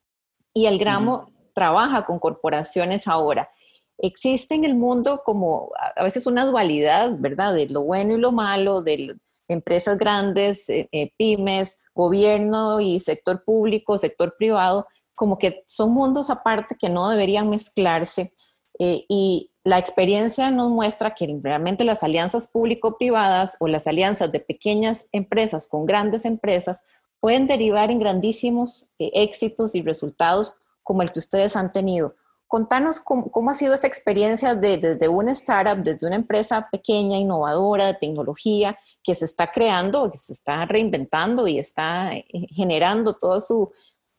y 0.53 0.65
el 0.65 0.77
gramo 0.77 1.31
trabaja 1.53 2.05
con 2.05 2.19
corporaciones 2.19 3.07
ahora. 3.07 3.49
Existe 3.97 4.53
en 4.53 4.65
el 4.65 4.75
mundo 4.75 5.21
como 5.23 5.71
a 5.95 6.03
veces 6.03 6.27
una 6.27 6.43
dualidad, 6.45 7.11
¿verdad? 7.17 7.53
De 7.53 7.69
lo 7.69 7.83
bueno 7.83 8.15
y 8.15 8.19
lo 8.19 8.33
malo, 8.33 8.81
de 8.81 9.15
empresas 9.47 9.97
grandes, 9.97 10.69
eh, 10.69 10.89
eh, 10.91 11.11
pymes, 11.17 11.79
gobierno 11.93 12.79
y 12.81 12.99
sector 12.99 13.43
público, 13.43 13.97
sector 13.97 14.35
privado, 14.37 14.87
como 15.13 15.37
que 15.37 15.63
son 15.67 15.91
mundos 15.93 16.29
aparte 16.29 16.75
que 16.79 16.89
no 16.89 17.09
deberían 17.09 17.49
mezclarse. 17.49 18.33
y 18.77 19.51
la 19.65 19.79
experiencia 19.79 20.51
nos 20.51 20.69
muestra 20.69 21.15
que 21.15 21.39
realmente 21.41 21.85
las 21.85 22.03
alianzas 22.03 22.47
público-privadas 22.47 23.57
o 23.59 23.67
las 23.67 23.87
alianzas 23.87 24.31
de 24.31 24.39
pequeñas 24.39 25.07
empresas 25.11 25.67
con 25.67 25.87
grandes 25.87 26.23
empresas 26.23 26.83
pueden 27.19 27.47
derivar 27.47 27.89
en 27.89 27.97
grandísimos 27.97 28.87
eh, 28.99 29.09
éxitos 29.15 29.73
y 29.73 29.81
resultados 29.81 30.53
como 30.83 31.01
el 31.01 31.11
que 31.11 31.17
ustedes 31.17 31.55
han 31.55 31.71
tenido. 31.71 32.13
Contanos 32.47 32.99
cómo, 32.99 33.49
ha 33.49 33.53
sido 33.55 33.73
esa 33.73 33.87
experiencia 33.87 34.53
desde 34.53 35.07
una 35.07 35.31
startup, 35.31 35.83
desde 35.83 36.05
una 36.05 36.15
empresa 36.15 36.69
pequeña, 36.71 37.17
innovadora, 37.17 37.87
de 37.87 37.95
tecnología, 37.95 38.77
que 39.03 39.15
se 39.15 39.25
está 39.25 39.51
creando, 39.51 40.09
que 40.11 40.17
se 40.17 40.33
está 40.33 40.65
reinventando 40.65 41.47
y 41.47 41.57
está 41.57 42.13
eh, 42.13 42.25
generando 42.51 43.15
toda 43.15 43.41
su, 43.41 43.71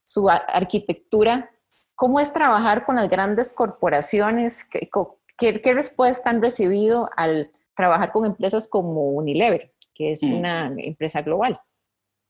su 0.04 0.28
arquitectura. 0.28 1.50
¿Cómo 1.95 2.18
es 2.21 2.33
trabajar 2.33 2.85
con 2.85 2.97
las 2.97 3.09
grandes 3.09 3.52
corporaciones? 3.52 4.64
¿Qué, 4.64 5.73
respuesta 5.73 6.28
han 6.28 6.42
recibido 6.42 7.09
al 7.16 7.50
trabajar 7.75 8.12
con 8.12 8.26
empresas 8.26 8.68
como 8.68 9.11
Unilever, 9.11 9.73
que 9.95 10.12
es 10.12 10.23
mm. 10.23 10.35
una 10.35 10.75
empresa 10.76 11.23
global? 11.23 11.61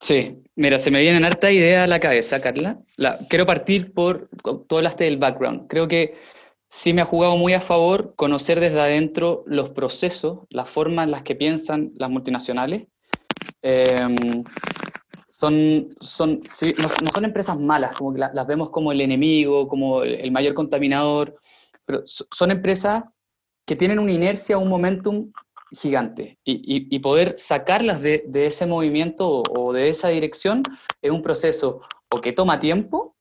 Sí, 0.00 0.42
mira, 0.54 0.78
se 0.78 0.90
me 0.90 1.00
vienen 1.00 1.24
harta 1.24 1.50
idea 1.50 1.84
a 1.84 1.86
la 1.86 2.00
cabeza, 2.00 2.40
Carla. 2.40 2.78
La, 2.96 3.18
quiero 3.28 3.46
partir 3.46 3.92
por 3.92 4.28
todo 4.68 4.80
el 4.80 4.88
del 4.88 5.16
background. 5.16 5.68
Creo 5.68 5.88
que 5.88 6.14
sí 6.68 6.92
me 6.92 7.02
ha 7.02 7.06
jugado 7.06 7.36
muy 7.36 7.54
a 7.54 7.60
favor 7.60 8.14
conocer 8.14 8.60
desde 8.60 8.80
adentro 8.80 9.42
los 9.46 9.70
procesos, 9.70 10.40
las 10.50 10.68
formas 10.68 11.06
en 11.06 11.12
las 11.12 11.22
que 11.22 11.34
piensan 11.34 11.92
las 11.96 12.10
multinacionales. 12.10 12.86
Em, 13.62 14.44
son, 15.28 15.88
son, 16.00 16.40
no, 16.78 17.10
son 17.12 17.24
empresas 17.24 17.58
malas, 17.58 17.96
como 17.96 18.14
que 18.14 18.20
las 18.20 18.46
vemos 18.46 18.70
como 18.70 18.92
el 18.92 19.00
enemigo, 19.00 19.68
como 19.68 20.02
el 20.02 20.30
mayor 20.30 20.54
contaminador 20.54 21.36
pero 21.86 22.02
son 22.04 22.50
empresas 22.50 23.04
que 23.64 23.76
tienen 23.76 23.98
una 23.98 24.12
inercia, 24.12 24.58
un 24.58 24.68
momentum 24.68 25.32
gigante 25.72 26.38
y, 26.44 26.98
poder 27.00 27.34
sacarlas 27.38 28.00
de, 28.00 28.24
ese 28.34 28.66
movimiento 28.66 29.42
o, 29.48 29.72
de 29.72 29.88
esa 29.88 30.08
dirección 30.08 30.62
es 31.02 31.10
un 31.10 31.22
proceso 31.22 31.80
o 32.10 32.20
que 32.20 32.32
toma 32.32 32.58
tiempo, 32.58 33.16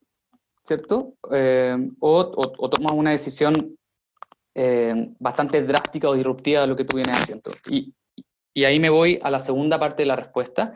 ¿cierto? 0.64 1.14
Eh, 1.32 1.76
o, 2.00 2.20
o, 2.58 2.70
tomas 2.70 2.94
una 2.94 3.12
decisión 3.12 3.76
eh, 4.54 5.10
bastante 5.20 5.62
drástica 5.64 6.10
o 6.10 6.14
disruptiva 6.14 6.62
de 6.62 6.68
lo 6.68 6.76
que 6.76 6.86
tú 6.86 6.98
vienes 6.98 7.20
haciendo. 7.20 7.52
Y, 7.68 7.94
y, 8.54 8.64
ahí 8.64 8.80
me 8.80 8.90
voy 8.90 9.20
a 9.22 9.32
la 9.32 9.40
segunda 9.40 9.80
parte 9.80 10.04
de 10.04 10.08
la 10.08 10.16
respuesta. 10.16 10.76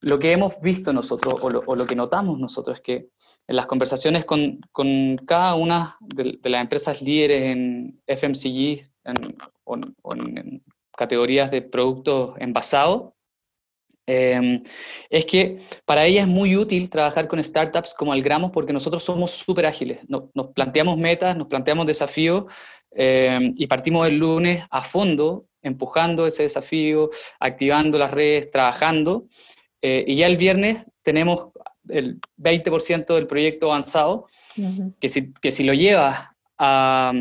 Lo 0.00 0.18
que 0.18 0.32
hemos 0.32 0.60
visto 0.60 0.92
nosotros 0.92 1.34
o 1.40 1.50
lo, 1.50 1.60
o 1.66 1.76
lo 1.76 1.86
que 1.86 1.94
notamos 1.94 2.38
nosotros 2.38 2.78
es 2.78 2.82
que 2.82 3.08
en 3.46 3.56
las 3.56 3.66
conversaciones 3.66 4.24
con, 4.24 4.60
con 4.70 5.16
cada 5.26 5.54
una 5.54 5.96
de, 6.00 6.38
las 6.44 6.62
empresas 6.62 7.02
líderes 7.02 7.42
en 7.42 8.00
FMCG 8.06 8.90
o, 9.64 9.76
en 10.14 10.62
categorías 10.96 11.50
de 11.50 11.62
productos 11.62 12.34
envasados, 12.38 13.12
em, 14.06 14.62
es 15.10 15.26
que 15.26 15.60
para 15.84 16.04
ellas 16.06 16.26
es 16.26 16.28
muy 16.28 16.56
útil 16.56 16.90
trabajar 16.90 17.28
con 17.28 17.42
startups 17.42 17.94
como 17.94 18.12
Algramos 18.12 18.50
porque 18.50 18.72
nosotros 18.72 19.02
somos 19.02 19.30
súper 19.30 19.66
ágiles. 19.66 20.00
Nos, 20.08 20.24
planteamos 20.54 20.98
metas, 20.98 21.36
nos 21.36 21.46
planteamos 21.48 21.86
desafíos 21.86 22.44
em, 22.90 23.54
y 23.56 23.66
partimos 23.66 24.06
el 24.06 24.18
lunes 24.18 24.64
a 24.70 24.82
fondo, 24.82 25.46
empujando 25.62 26.26
ese 26.26 26.42
desafío, 26.42 27.10
activando 27.38 27.98
las 27.98 28.10
redes, 28.10 28.50
trabajando. 28.50 29.26
Eh, 29.80 30.04
y 30.06 30.16
ya 30.16 30.26
el 30.26 30.36
viernes 30.36 30.84
tenemos 31.02 31.48
el 31.88 32.20
20% 32.36 33.14
del 33.14 33.26
proyecto 33.26 33.72
avanzado, 33.72 34.26
que, 35.00 35.08
si, 35.08 35.32
que 35.32 35.50
si 35.50 35.64
lo 35.64 35.72
llevas 35.72 36.28
a, 36.58 37.12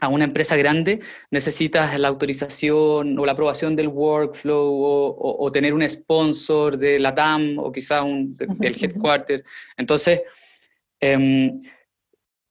a, 0.00 0.08
una 0.08 0.24
empresa 0.24 0.56
grande, 0.56 1.00
necesitas 1.30 1.98
la 1.98 2.08
autorización 2.08 3.18
o 3.18 3.26
la 3.26 3.32
aprobación 3.32 3.76
del 3.76 3.88
workflow 3.88 5.16
o, 5.18 5.52
tener 5.52 5.74
un 5.74 5.88
sponsor 5.88 6.76
de 6.76 6.98
la 6.98 7.14
TAM 7.14 7.58
o 7.58 7.72
quizá 7.72 8.02
un, 8.02 8.26
del 8.26 8.76
headquarter. 8.82 9.44
Entonces, 9.76 10.22
em, 11.00 11.60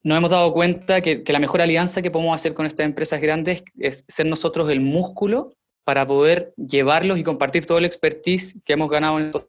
nos 0.02 0.18
hemos 0.18 0.30
dado 0.30 0.52
cuenta 0.52 1.00
que, 1.00 1.22
que, 1.22 1.32
la 1.32 1.38
mejor 1.38 1.60
alianza 1.60 2.02
que 2.02 2.10
podemos 2.10 2.34
hacer 2.34 2.54
con 2.54 2.66
estas 2.66 2.86
empresas 2.86 3.20
grandes 3.20 3.62
es 3.78 4.04
ser 4.08 4.26
nosotros 4.26 4.70
el 4.70 4.80
músculo 4.80 5.52
para 5.88 6.06
poder 6.06 6.52
llevarlos 6.56 7.18
y 7.18 7.22
compartir 7.22 7.64
todo 7.64 7.78
el 7.78 7.86
expertise 7.86 8.54
que 8.62 8.74
hemos 8.74 8.90
ganado 8.90 9.18
en 9.18 9.26
estos 9.26 9.46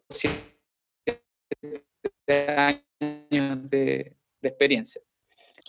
años 2.30 3.70
de, 3.70 4.16
experiencia. 4.42 5.02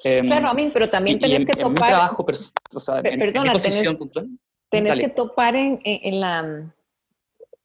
Em, 0.05 0.27
claro, 0.27 0.49
a 0.49 0.55
mí, 0.55 0.71
pero 0.73 0.89
también 0.89 1.19
tenés 1.19 1.45
que 1.45 1.53
topar. 1.55 1.89
trabajo, 1.89 2.27
o 2.75 2.81
sea, 2.81 3.03
perdona, 3.03 3.53
tenés, 4.69 4.99
que 4.99 5.09
topar 5.09 5.57
en, 5.57 5.81
en, 5.85 6.21
la, 6.21 6.73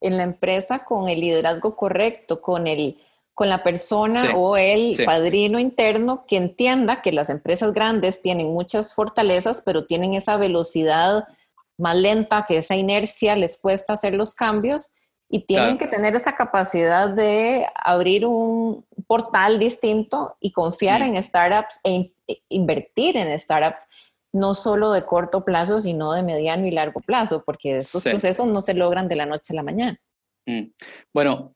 en 0.00 0.16
la 0.16 0.22
empresa 0.22 0.84
con 0.84 1.08
el 1.08 1.20
liderazgo 1.20 1.76
correcto, 1.76 2.40
con 2.40 2.66
el 2.66 2.98
con 3.36 3.50
la 3.50 3.62
persona 3.62 4.34
o 4.34 4.56
el 4.56 4.96
padrino 5.04 5.60
interno 5.60 6.24
que 6.26 6.38
entienda 6.38 7.02
que 7.02 7.12
las 7.12 7.28
empresas 7.28 7.74
grandes 7.74 8.22
tienen 8.22 8.46
muchas 8.46 8.94
fortalezas, 8.94 9.60
pero 9.62 9.84
tienen 9.84 10.14
esa 10.14 10.38
velocidad 10.38 11.28
más 11.76 11.96
lenta, 11.96 12.46
que 12.48 12.56
esa 12.56 12.76
inercia 12.76 13.36
les 13.36 13.58
cuesta 13.58 13.92
hacer 13.92 14.14
los 14.14 14.34
cambios 14.34 14.88
y 15.28 15.40
tienen 15.40 15.76
que 15.78 15.88
tener 15.88 16.14
esa 16.14 16.36
capacidad 16.36 17.10
de 17.10 17.66
abrir 17.74 18.26
un 18.26 18.84
portal 19.06 19.58
distinto 19.58 20.36
y 20.40 20.52
confiar 20.52 21.02
en 21.02 21.20
startups 21.22 21.80
e, 21.82 22.12
e 22.28 22.42
invertir 22.48 23.16
en 23.16 23.36
startups, 23.38 23.86
no 24.32 24.54
solo 24.54 24.92
de 24.92 25.04
corto 25.04 25.44
plazo, 25.44 25.80
sino 25.80 26.12
de 26.12 26.22
mediano 26.22 26.66
y 26.66 26.70
largo 26.70 27.00
plazo, 27.00 27.42
porque 27.44 27.76
estos 27.76 28.04
procesos 28.04 28.46
no 28.46 28.60
se 28.60 28.74
logran 28.74 29.08
de 29.08 29.16
la 29.16 29.26
noche 29.26 29.52
a 29.52 29.56
la 29.56 29.62
mañana. 29.62 30.00
Mm. 30.46 30.70
Bueno, 31.12 31.54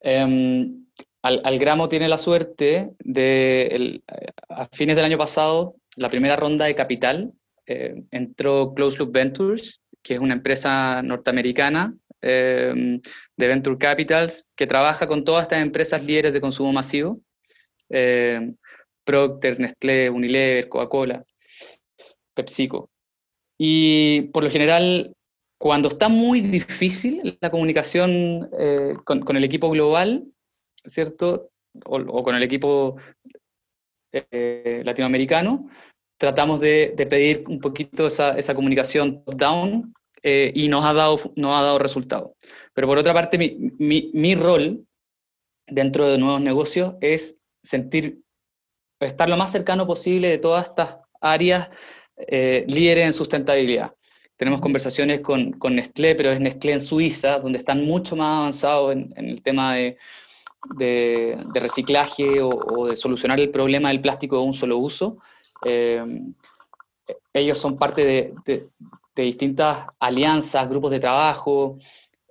em, 0.00 0.86
al, 1.22 1.58
Gramo 1.58 1.88
tiene 1.88 2.08
la 2.08 2.18
suerte 2.18 2.92
de, 2.98 4.00
a 4.48 4.68
fines 4.72 4.96
del 4.96 5.04
año 5.04 5.18
pasado, 5.18 5.76
la 5.96 6.08
primera 6.08 6.36
ronda 6.36 6.64
de 6.64 6.74
capital, 6.74 7.32
eh, 7.66 8.02
entró 8.10 8.72
Close 8.74 8.98
Loop 8.98 9.12
Ventures, 9.12 9.80
que 10.02 10.14
es 10.14 10.20
una 10.20 10.34
empresa 10.34 11.02
norteamericana 11.02 11.94
Em, 12.22 13.00
de 13.36 13.48
Venture 13.48 13.76
Capitals, 13.76 14.46
que 14.56 14.68
trabaja 14.68 15.08
con 15.08 15.24
todas 15.24 15.42
estas 15.42 15.60
empresas 15.60 16.04
líderes 16.04 16.32
de 16.32 16.40
consumo 16.40 16.72
masivo, 16.72 17.20
em, 17.90 18.56
Procter, 19.04 19.58
Nestlé, 19.58 20.08
Unilever, 20.08 20.68
Coca-Cola, 20.68 21.24
PepsiCo. 22.34 22.90
Y 23.58 24.22
por 24.32 24.44
lo 24.44 24.50
general, 24.50 25.12
cuando 25.58 25.88
está 25.88 26.08
muy 26.08 26.40
difícil 26.42 27.38
la 27.40 27.50
comunicación 27.50 28.48
eh, 28.58 28.94
con, 29.04 29.36
el 29.36 29.44
equipo 29.44 29.70
global, 29.70 30.24
¿cierto? 30.84 31.50
O, 31.84 32.22
con 32.22 32.36
el 32.36 32.42
equipo 32.44 32.96
eh, 34.12 34.82
latinoamericano, 34.84 35.68
tratamos 36.18 36.60
de, 36.60 36.94
pedir 37.10 37.44
un 37.48 37.58
poquito 37.60 38.06
esa, 38.06 38.38
esa 38.38 38.54
comunicación 38.54 39.24
top-down 39.24 39.92
eh, 40.22 40.52
y 40.54 40.68
nos 40.68 40.84
ha 40.84 40.92
dado, 40.92 41.18
nos 41.36 41.52
ha 41.52 41.62
dado 41.62 41.78
resultado. 41.78 42.36
Pero 42.72 42.86
por 42.86 42.98
otra 42.98 43.12
parte, 43.12 43.38
mi, 43.38 43.56
mi, 43.78 44.10
mi, 44.14 44.34
rol 44.34 44.86
dentro 45.66 46.08
de 46.08 46.18
nuevos 46.18 46.40
negocios 46.40 46.94
es 47.00 47.42
sentir, 47.62 48.20
estar 49.00 49.28
lo 49.28 49.36
más 49.36 49.50
cercano 49.50 49.86
posible 49.86 50.28
de 50.28 50.38
todas 50.38 50.68
estas 50.68 50.96
áreas 51.20 51.70
eh, 52.16 52.64
líderes 52.68 53.06
en 53.06 53.12
sustentabilidad. 53.12 53.94
Tenemos 54.36 54.60
conversaciones 54.60 55.20
con, 55.20 55.52
con, 55.52 55.76
Nestlé, 55.76 56.14
pero 56.14 56.30
es 56.30 56.40
Nestlé 56.40 56.72
en 56.72 56.80
Suiza, 56.80 57.38
donde 57.38 57.58
están 57.58 57.84
mucho 57.84 58.16
más 58.16 58.38
avanzados 58.38 58.92
en, 58.92 59.12
el 59.16 59.42
tema 59.42 59.74
de, 59.74 59.98
de, 60.76 61.60
reciclaje 61.60 62.40
o, 62.40 62.86
de 62.86 62.96
solucionar 62.96 63.38
el 63.40 63.50
problema 63.50 63.88
del 63.88 64.00
plástico 64.00 64.36
de 64.36 64.42
un 64.42 64.52
solo 64.52 64.78
uso. 64.78 65.18
Eh, 65.64 66.02
ellos 67.32 67.58
son 67.58 67.76
parte 67.76 68.04
de, 68.04 68.34
de, 68.44 68.68
distintas 69.20 69.84
alianzas, 70.00 70.68
grupos 70.68 70.90
de 70.90 71.00
trabajo, 71.00 71.78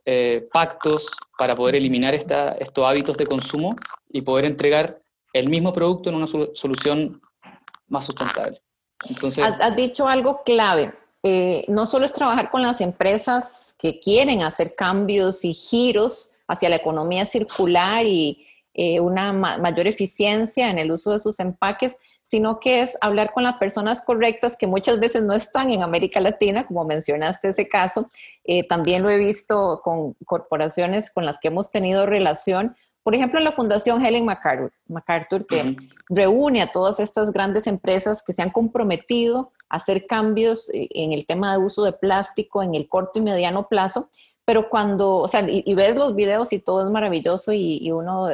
eh, 0.03 0.47
pactos 0.51 1.11
para 1.37 1.55
poder 1.55 1.75
eliminar 1.75 2.15
estos 2.15 2.85
hábitos 2.85 3.15
de 3.17 3.27
consumo 3.27 3.75
y 4.09 4.21
poder 4.21 4.47
entregar 4.47 4.97
el 5.31 5.47
mismo 5.47 5.71
producto 5.71 6.09
en 6.09 6.15
una 6.15 6.25
solución 6.27 7.21
más 7.87 8.05
sustentable. 8.05 8.61
Entonces, 9.07 9.43
has, 9.43 9.75
dicho 9.75 10.07
algo 10.07 10.41
clave. 10.43 10.93
Eh, 11.23 11.65
no 11.67 11.85
solo 11.85 12.05
es 12.05 12.13
trabajar 12.13 12.49
con 12.49 12.63
las 12.63 12.81
empresas 12.81 13.75
que 13.77 13.99
quieren 13.99 14.41
hacer 14.41 14.73
cambios 14.75 15.45
y 15.45 15.53
giros 15.53 16.31
hacia 16.47 16.69
la 16.69 16.77
economía 16.77 17.25
circular 17.25 18.05
y 18.05 18.47
eh, 18.73 18.99
una 18.99 19.33
mayor 19.33 19.85
eficiencia 19.85 20.69
en 20.69 20.79
el 20.79 20.91
uso 20.91 21.11
de 21.11 21.19
sus 21.19 21.39
empaques, 21.39 21.97
sino 22.23 22.59
que 22.59 22.81
es 22.81 22.97
hablar 23.01 23.33
con 23.33 23.43
las 23.43 23.57
personas 23.57 24.01
correctas 24.01 24.55
que 24.57 24.67
muchas 24.67 24.99
veces 24.99 25.23
no 25.23 25.33
están 25.33 25.69
en 25.69 25.83
América 25.83 26.19
Latina, 26.19 26.65
como 26.65 26.85
mencionaste 26.85 27.49
ese 27.49 27.67
caso. 27.67 28.09
Eh, 28.43 28.67
también 28.67 29.03
lo 29.03 29.09
he 29.09 29.17
visto 29.17 29.81
con 29.83 30.13
corporaciones 30.25 31.11
con 31.11 31.25
las 31.25 31.39
que 31.39 31.49
hemos 31.49 31.71
tenido 31.71 32.05
relación. 32.05 32.75
Por 33.03 33.15
ejemplo, 33.15 33.39
la 33.39 33.51
Fundación 33.51 34.05
Helen 34.05 34.25
MacArthur, 34.25 34.71
MacArthur 34.87 35.45
que 35.47 35.75
reúne 36.07 36.61
a 36.61 36.71
todas 36.71 36.99
estas 36.99 37.31
grandes 37.31 37.65
empresas 37.67 38.23
que 38.23 38.33
se 38.33 38.41
han 38.41 38.51
comprometido 38.51 39.51
a 39.69 39.77
hacer 39.77 40.05
cambios 40.05 40.69
eh, 40.69 40.87
en 40.91 41.11
el 41.13 41.25
tema 41.25 41.51
de 41.51 41.63
uso 41.63 41.83
de 41.83 41.93
plástico 41.93 42.61
en 42.61 42.75
el 42.75 42.87
corto 42.87 43.19
y 43.19 43.23
mediano 43.23 43.67
plazo 43.67 44.09
pero 44.51 44.67
cuando, 44.67 45.19
o 45.19 45.29
sea, 45.29 45.45
y, 45.49 45.73
ves 45.75 45.95
los 45.95 46.13
videos 46.13 46.51
y 46.51 46.59
todo 46.59 46.83
es 46.83 46.91
maravilloso 46.91 47.53
y, 47.53 47.89
uno 47.89 48.27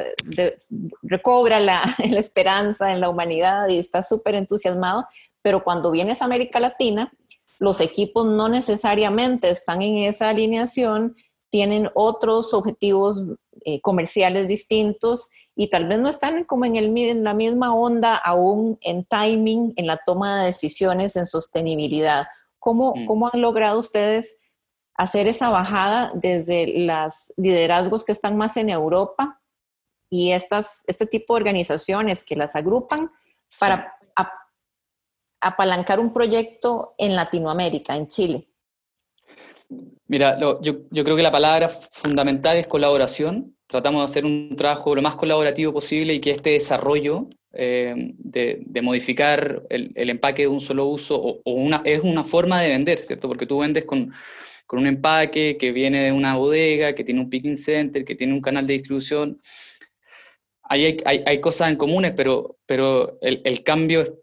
recobra 1.02 1.60
la, 1.60 1.80
la, 2.10 2.18
esperanza 2.18 2.90
en 2.90 3.00
la 3.00 3.08
humanidad 3.08 3.68
y 3.68 3.78
está 3.78 4.02
súper 4.02 4.34
entusiasmado, 4.34 5.06
pero 5.42 5.62
cuando 5.62 5.92
vienes 5.92 6.20
a 6.20 6.24
América 6.24 6.58
Latina, 6.58 7.12
los 7.60 7.80
equipos 7.80 8.26
no 8.26 8.48
necesariamente 8.48 9.48
están 9.48 9.80
en 9.80 9.98
esa 9.98 10.30
alineación, 10.30 11.14
tienen 11.50 11.88
otros 11.94 12.52
objetivos 12.52 13.22
eh, 13.64 13.80
comerciales 13.80 14.48
distintos 14.48 15.28
y 15.54 15.70
tal 15.70 15.86
vez 15.86 16.00
no 16.00 16.08
están 16.08 16.42
como 16.42 16.64
en, 16.64 16.74
el, 16.74 16.98
en 16.98 17.22
la 17.22 17.32
misma 17.32 17.76
onda 17.76 18.16
aún 18.16 18.76
en 18.80 19.04
timing, 19.04 19.72
en 19.76 19.86
la 19.86 19.98
toma 20.04 20.40
de 20.40 20.46
decisiones, 20.46 21.14
en 21.14 21.26
sostenibilidad. 21.26 22.26
¿Cómo, 22.58 22.92
mm. 22.96 23.06
¿cómo 23.06 23.30
han 23.32 23.40
logrado 23.40 23.78
ustedes 23.78 24.36
hacer 24.98 25.28
esa 25.28 25.48
bajada 25.48 26.10
desde 26.14 26.84
los 26.84 27.32
liderazgos 27.36 28.04
que 28.04 28.12
están 28.12 28.36
más 28.36 28.56
en 28.56 28.68
Europa 28.68 29.40
y 30.10 30.32
estas, 30.32 30.82
este 30.86 31.06
tipo 31.06 31.34
de 31.34 31.38
organizaciones 31.38 32.24
que 32.24 32.36
las 32.36 32.56
agrupan 32.56 33.10
para 33.58 33.94
apalancar 35.40 36.00
un 36.00 36.12
proyecto 36.12 36.94
en 36.98 37.14
Latinoamérica, 37.14 37.96
en 37.96 38.08
Chile? 38.08 38.48
Mira, 40.08 40.36
yo, 40.40 40.58
yo, 40.60 41.04
creo 41.04 41.14
que 41.14 41.22
la 41.22 41.30
palabra 41.30 41.68
fundamental 41.68 42.56
es 42.56 42.66
colaboración. 42.66 43.54
Tratamos 43.68 44.00
de 44.00 44.04
hacer 44.06 44.24
un 44.24 44.56
trabajo 44.56 44.96
lo 44.96 45.02
más 45.02 45.14
colaborativo 45.14 45.72
posible 45.72 46.14
y 46.14 46.20
que 46.20 46.32
este 46.32 46.50
desarrollo 46.50 47.28
eh, 47.52 47.94
de, 48.18 48.62
de, 48.66 48.82
modificar 48.82 49.62
el, 49.70 49.92
el, 49.94 50.10
empaque 50.10 50.42
de 50.42 50.48
un 50.48 50.60
solo 50.60 50.86
uso 50.86 51.16
o, 51.16 51.40
o, 51.44 51.52
una, 51.52 51.82
es 51.84 52.02
una 52.02 52.24
forma 52.24 52.60
de 52.60 52.70
vender, 52.70 52.98
¿cierto? 52.98 53.28
Porque 53.28 53.46
tú 53.46 53.58
vendes 53.58 53.84
con, 53.84 54.12
con 54.68 54.80
un 54.80 54.86
empaque 54.86 55.56
que 55.56 55.72
viene 55.72 56.04
de 56.04 56.12
una 56.12 56.36
bodega, 56.36 56.94
que 56.94 57.02
tiene 57.02 57.22
un 57.22 57.30
picking 57.30 57.56
center, 57.56 58.04
que 58.04 58.14
tiene 58.14 58.34
un 58.34 58.40
canal 58.42 58.66
de 58.66 58.74
distribución. 58.74 59.40
Ahí 60.62 61.00
hay, 61.06 61.22
hay, 61.24 61.40
cosas 61.40 61.70
en 61.70 61.76
comunes, 61.76 62.12
pero, 62.14 62.58
pero 62.66 63.16
el, 63.22 63.40
el 63.46 63.62
cambio 63.62 64.22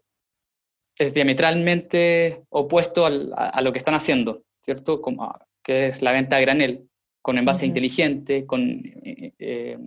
es, 0.94 1.12
diametralmente 1.12 2.44
opuesto 2.48 3.04
al, 3.06 3.34
a, 3.36 3.60
lo 3.60 3.72
que 3.72 3.78
están 3.78 3.96
haciendo, 3.96 4.44
¿cierto? 4.62 5.02
Como, 5.02 5.36
que 5.64 5.88
es 5.88 6.00
la 6.00 6.12
venta 6.12 6.36
a 6.36 6.40
granel, 6.40 6.88
con 7.20 7.38
envase 7.38 7.66
inteligente, 7.66 8.46
con 8.46 8.62
eh, 9.02 9.32
eh, 9.40 9.78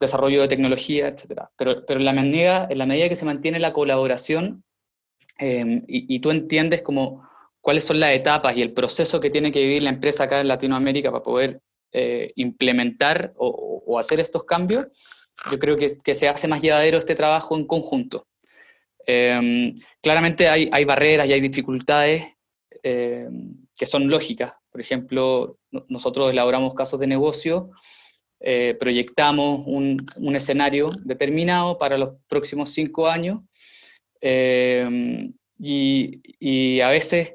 desarrollo 0.00 0.40
de 0.40 0.48
tecnología, 0.48 1.08
etc. 1.08 1.42
Pero, 1.58 1.84
pero 1.84 2.00
en, 2.00 2.06
la 2.06 2.14
medida, 2.14 2.68
en 2.70 2.78
la 2.78 2.86
medida 2.86 3.10
que 3.10 3.16
se 3.16 3.26
mantiene 3.26 3.60
la 3.60 3.74
colaboración 3.74 4.64
eh, 5.38 5.82
y, 5.86 6.14
y, 6.14 6.20
tú 6.20 6.30
entiendes 6.30 6.80
como 6.80 7.30
cuáles 7.62 7.84
son 7.84 7.98
las 8.00 8.12
etapas 8.12 8.56
y 8.56 8.60
el 8.60 8.72
proceso 8.74 9.20
que 9.20 9.30
tiene 9.30 9.50
que 9.50 9.62
vivir 9.62 9.82
la 9.82 9.90
empresa 9.90 10.24
acá 10.24 10.40
en 10.40 10.48
Latinoamérica 10.48 11.10
para 11.10 11.22
poder 11.22 11.60
eh, 11.92 12.32
implementar 12.36 13.32
o, 13.36 13.98
hacer 13.98 14.20
estos 14.20 14.44
cambios, 14.44 14.88
yo 15.50 15.58
creo 15.58 15.76
que, 15.76 16.14
se 16.14 16.28
hace 16.28 16.48
más 16.48 16.60
llevadero 16.62 16.98
este 16.98 17.14
trabajo 17.14 17.56
en 17.56 17.66
conjunto. 17.66 18.26
Em, 19.06 19.74
claramente 20.00 20.48
hay, 20.48 20.84
barreras 20.84 21.28
y 21.28 21.32
hay 21.34 21.40
dificultades 21.40 22.24
em, 22.82 23.66
que 23.76 23.86
son 23.86 24.08
lógicas. 24.08 24.54
Por 24.70 24.80
ejemplo, 24.80 25.58
nosotros 25.88 26.30
elaboramos 26.30 26.74
casos 26.74 26.98
de 26.98 27.06
negocio, 27.06 27.70
eh, 28.40 28.76
proyectamos 28.80 29.62
un, 29.66 30.04
escenario 30.34 30.90
determinado 31.04 31.78
para 31.78 31.96
los 31.96 32.14
próximos 32.26 32.70
cinco 32.70 33.06
años 33.08 33.40
em, 34.20 35.32
y, 35.58 36.80
a 36.80 36.88
veces 36.88 37.34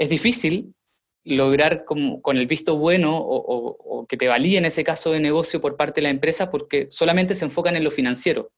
es 0.00 0.08
difícil 0.08 0.74
lograr 1.24 1.84
con, 1.84 2.22
el 2.38 2.46
visto 2.46 2.76
bueno 2.76 3.18
o, 3.22 4.06
que 4.08 4.16
te 4.16 4.28
valíe 4.28 4.56
en 4.56 4.64
ese 4.64 4.82
caso 4.82 5.12
de 5.12 5.20
negocio 5.20 5.60
por 5.60 5.76
parte 5.76 6.00
de 6.00 6.04
la 6.04 6.08
empresa 6.08 6.50
porque 6.50 6.88
solamente 6.90 7.34
se 7.34 7.44
enfocan 7.44 7.76
en 7.76 7.84
lo 7.84 7.90
financiero, 7.90 8.50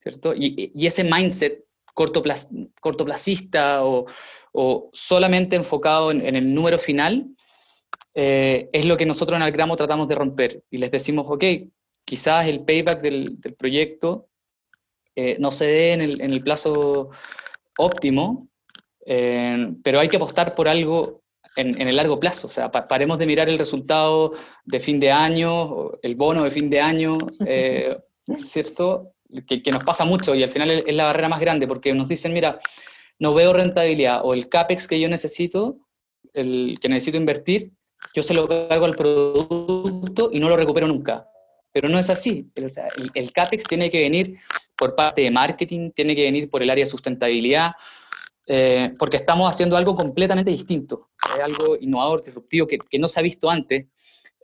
¿cierto? 0.00 0.34
Y, 0.36 0.70
ese 0.86 1.02
mindset 1.02 1.64
cortoplacista 1.94 3.86
o, 3.86 4.06
solamente 4.92 5.56
enfocado 5.56 6.10
en, 6.10 6.36
el 6.36 6.52
número 6.52 6.78
final 6.78 7.26
eh, 8.14 8.68
es 8.70 8.84
lo 8.84 8.98
que 8.98 9.06
nosotros 9.06 9.36
en 9.36 9.42
Algramo 9.44 9.76
tratamos 9.76 10.08
de 10.08 10.14
romper 10.14 10.62
y 10.70 10.76
les 10.76 10.90
decimos, 10.90 11.26
ok, 11.30 11.44
quizás 12.04 12.46
el 12.48 12.64
payback 12.66 13.00
del, 13.00 13.38
proyecto 13.56 14.28
eh, 15.16 15.36
no 15.40 15.52
se 15.52 15.64
dé 15.64 15.92
en 15.94 16.02
en 16.02 16.32
el 16.32 16.42
plazo 16.42 17.08
óptimo, 17.78 18.51
eh, 19.06 19.74
pero 19.82 20.00
hay 20.00 20.08
que 20.08 20.16
apostar 20.16 20.54
por 20.54 20.68
algo 20.68 21.22
en, 21.56 21.88
el 21.88 21.96
largo 21.96 22.18
plazo. 22.18 22.46
O 22.46 22.50
sea, 22.50 22.70
paremos 22.70 23.18
de 23.18 23.26
mirar 23.26 23.48
el 23.48 23.58
resultado 23.58 24.32
de 24.64 24.80
fin 24.80 24.98
de 25.00 25.10
año, 25.10 25.92
el 26.02 26.16
bono 26.16 26.44
de 26.44 26.50
fin 26.50 26.68
de 26.68 26.80
año, 26.80 27.18
eh, 27.46 27.98
¿cierto? 28.36 29.14
Que, 29.46 29.62
nos 29.72 29.84
pasa 29.84 30.04
mucho 30.04 30.34
y 30.34 30.42
al 30.42 30.50
final 30.50 30.70
es 30.70 30.94
la 30.94 31.04
barrera 31.04 31.28
más 31.28 31.40
grande 31.40 31.66
porque 31.66 31.94
nos 31.94 32.08
dicen, 32.08 32.32
mira, 32.32 32.58
no 33.18 33.32
veo 33.32 33.52
rentabilidad 33.52 34.20
o 34.24 34.34
el 34.34 34.48
CAPEX 34.48 34.86
que 34.86 35.00
yo 35.00 35.08
necesito, 35.08 35.78
el 36.34 36.78
que 36.80 36.88
necesito 36.88 37.16
invertir, 37.16 37.72
yo 38.14 38.22
se 38.22 38.34
lo 38.34 38.46
cargo 38.46 38.84
al 38.84 38.96
producto 38.96 40.30
y 40.32 40.38
no 40.38 40.48
lo 40.48 40.56
recupero 40.56 40.86
nunca. 40.86 41.26
Pero 41.72 41.88
no 41.88 41.98
es 41.98 42.10
así. 42.10 42.50
el, 42.54 42.70
el 43.14 43.32
CAPEX 43.32 43.64
tiene 43.64 43.90
que 43.90 44.00
venir 44.00 44.38
por 44.76 44.94
parte 44.94 45.22
de 45.22 45.30
marketing, 45.30 45.90
tiene 45.90 46.14
que 46.14 46.24
venir 46.24 46.50
por 46.50 46.62
el 46.62 46.68
área 46.68 46.84
de 46.84 46.90
sustentabilidad, 46.90 47.72
eh, 48.46 48.90
porque 48.98 49.16
estamos 49.16 49.48
haciendo 49.48 49.76
algo 49.76 49.94
completamente 49.94 50.50
distinto, 50.50 51.10
algo 51.42 51.76
innovador, 51.80 52.24
disruptivo, 52.24 52.66
que, 52.66 52.98
no 52.98 53.08
se 53.08 53.20
ha 53.20 53.22
visto 53.22 53.50
antes. 53.50 53.86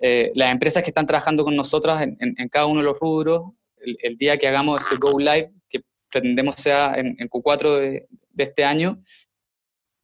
Eh, 0.00 0.30
las 0.34 0.52
empresas 0.52 0.82
que 0.82 0.90
están 0.90 1.06
trabajando 1.06 1.44
con 1.44 1.56
nosotras 1.56 2.02
en, 2.02 2.48
cada 2.48 2.66
uno 2.66 2.80
de 2.80 2.87
los 2.87 2.98
rubros, 2.98 3.52
el, 3.76 4.16
día 4.16 4.38
que 4.38 4.46
hagamos 4.46 4.80
este 4.80 4.96
Go 5.00 5.18
Live, 5.18 5.50
que 5.68 5.80
pretendemos 6.11 6.54
sea 6.56 6.94
en, 6.96 7.16
Q4 7.16 7.80
de, 7.80 8.08
este 8.37 8.64
año, 8.64 9.02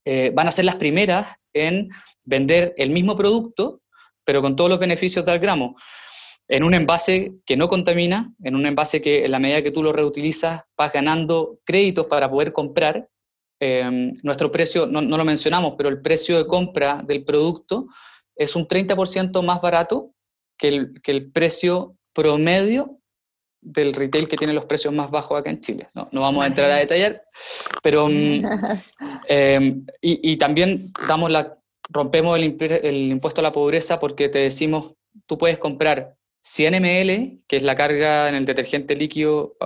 eh, 0.05 0.33
van 0.35 0.49
a 0.49 0.53
ser 0.53 0.65
las 0.65 0.77
primeras 0.77 1.29
en 1.53 1.89
vender 2.25 2.75
el 2.77 2.91
mismo 2.91 3.15
producto, 3.15 3.83
pero 4.25 4.43
con 4.43 4.57
todos 4.57 4.71
los 4.71 4.81
beneficios 4.81 5.25
del 5.25 5.39
gramo 5.39 5.77
en 6.49 6.63
un 6.63 6.75
envase 6.75 7.35
que 7.47 7.57
no 7.57 7.69
contamina, 7.69 8.35
en 8.43 8.55
un 8.55 8.67
envase 8.67 9.01
que 9.01 9.25
en 9.25 9.31
la 9.31 9.39
medida 9.39 9.63
que 9.63 9.71
tú 9.71 9.83
lo 9.83 9.93
reutilizas 9.93 10.63
vas 10.77 10.93
ganando 10.93 11.61
créditos 11.65 12.07
para 12.07 12.31
poder 12.31 12.53
comprar 12.53 13.09
Em, 13.67 14.19
nuestro 14.23 14.53
precio, 14.53 14.87
no, 14.87 15.01
lo 15.01 15.25
mencionamos, 15.25 15.73
pero 15.79 15.89
el 15.89 16.03
precio 16.03 16.37
de 16.37 16.47
compra 16.47 17.03
del 17.03 17.25
producto 17.25 17.87
es 18.37 18.57
un 18.57 18.69
30% 18.69 19.43
más 19.43 19.63
barato 19.63 20.11
que 20.59 20.69
el, 20.69 21.01
que 21.01 21.13
el 21.13 21.33
precio 21.33 21.97
promedio 22.13 23.01
del 23.63 23.95
retail 23.95 24.29
que 24.29 24.37
tiene 24.37 24.53
los 24.53 24.67
precios 24.67 24.93
más 24.93 25.11
bajos 25.11 25.41
acá 25.41 25.49
en 25.49 25.63
Chile. 25.63 25.89
No, 25.95 26.07
no 26.13 26.21
vamos 26.21 26.45
a 26.45 26.47
entrar 26.47 26.71
a 26.71 26.77
detallar, 26.77 27.23
pero... 27.83 28.07
Mm, 28.07 28.45
em, 29.29 29.87
y, 30.03 30.33
y, 30.33 30.37
también 30.37 30.93
damos 31.09 31.31
la, 31.31 31.59
rompemos 31.89 32.37
el, 32.37 32.59
el, 32.61 32.97
impuesto 33.13 33.41
a 33.41 33.45
la 33.45 33.53
pobreza 33.53 33.99
porque 33.99 34.29
te 34.29 34.41
decimos, 34.41 34.95
tú 35.25 35.39
puedes 35.39 35.57
comprar 35.57 36.17
100 36.43 36.83
ml, 36.83 37.41
que 37.49 37.57
es 37.57 37.63
la 37.63 37.75
carga 37.75 38.29
en 38.29 38.35
el 38.35 38.45
detergente 38.45 38.95
líquido 38.95 39.57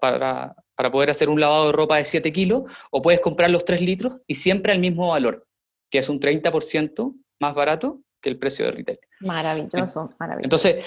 para 0.00 0.56
para 0.76 0.90
poder 0.90 1.10
hacer 1.10 1.28
un 1.28 1.40
lavado 1.40 1.66
de 1.66 1.72
ropa 1.72 1.96
de 1.96 2.04
7 2.04 2.32
kilos, 2.32 2.64
o 2.90 3.02
puedes 3.02 3.20
comprar 3.20 3.50
los 3.50 3.64
3 3.64 3.80
litros 3.80 4.18
y 4.26 4.34
siempre 4.34 4.72
al 4.72 4.78
mismo 4.78 5.08
valor, 5.08 5.46
que 5.90 5.98
es 5.98 6.08
un 6.08 6.18
30% 6.18 7.14
más 7.40 7.54
barato 7.54 8.00
que 8.20 8.28
el 8.28 8.38
precio 8.38 8.66
de 8.66 8.72
retail. 8.72 8.98
Maravilloso, 9.20 10.10
maravilloso. 10.18 10.44
Entonces, 10.44 10.84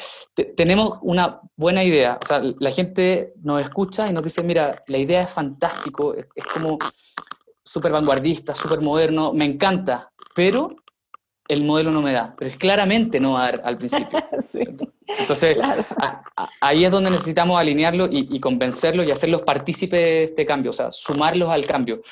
tenemos 0.56 1.00
una 1.02 1.42
buena 1.56 1.84
idea. 1.84 2.20
O 2.24 2.26
sea, 2.26 2.42
la 2.60 2.72
gente 2.72 3.34
nos 3.42 3.60
escucha 3.60 4.08
y 4.08 4.14
nos 4.14 4.24
dice, 4.24 4.44
mira, 4.44 4.76
la 4.88 4.98
idea 4.98 5.22
es 5.22 5.30
fantástico, 5.30 6.14
es, 6.14 6.26
es 6.36 6.46
como 6.46 6.78
súper 7.64 7.92
vanguardista, 7.92 8.56
súper 8.56 8.82
moderno, 8.82 9.34
me 9.34 9.46
encanta, 9.46 10.10
pero 10.36 10.70
el 11.50 11.64
modelo 11.64 11.92
no 11.92 12.02
me 12.02 12.14
da, 12.14 12.32
pero 12.38 12.52
es 12.52 12.58
claramente 12.58 13.20
no 13.20 13.34
va 13.34 13.48
a 13.48 13.52
dar 13.52 13.62
al 13.66 13.78
principio. 13.78 14.20
Entonces, 15.20 15.58
ahí 16.62 16.86
es 16.86 16.92
donde 16.92 17.10
necesitamos 17.10 17.60
alinearlo 17.60 18.08
y, 18.10 18.40
convencerlos 18.40 19.08
y 19.08 19.12
hacerlos 19.12 19.42
partícipes 19.42 20.00
de 20.00 20.24
este 20.26 20.46
cambio, 20.46 20.70
o 20.70 20.74
sea, 20.74 20.92
sumarlos 20.92 21.50
al 21.50 21.66
cambio. 21.66 22.04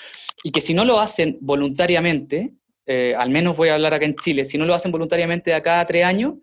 Y 0.44 0.52
que 0.52 0.60
si 0.60 0.74
no 0.74 0.84
lo 0.84 1.00
hacen 1.00 1.38
voluntariamente, 1.40 2.52
eh, 2.88 3.14
al 3.16 3.30
menos 3.30 3.56
voy 3.56 3.70
a 3.70 3.76
hablar 3.76 3.94
acá 3.94 4.06
en 4.06 4.16
Chile, 4.16 4.44
si 4.44 4.58
no 4.58 4.66
lo 4.66 4.74
hacen 4.74 4.92
voluntariamente 4.92 5.52
de 5.52 5.56
acá 5.56 5.80
a 5.80 5.88
tres 5.88 6.04
años, 6.04 6.34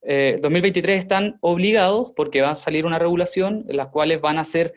2023 0.00 0.94
eh, 0.94 0.98
están 0.98 1.38
obligados 1.40 2.12
porque 2.14 2.40
va 2.40 2.50
a 2.50 2.54
salir 2.54 2.86
una 2.86 3.00
regulación 3.00 3.64
en 3.68 3.76
las 3.76 3.88
cuales 3.88 4.20
van 4.20 4.38
a 4.38 4.44
ser 4.44 4.74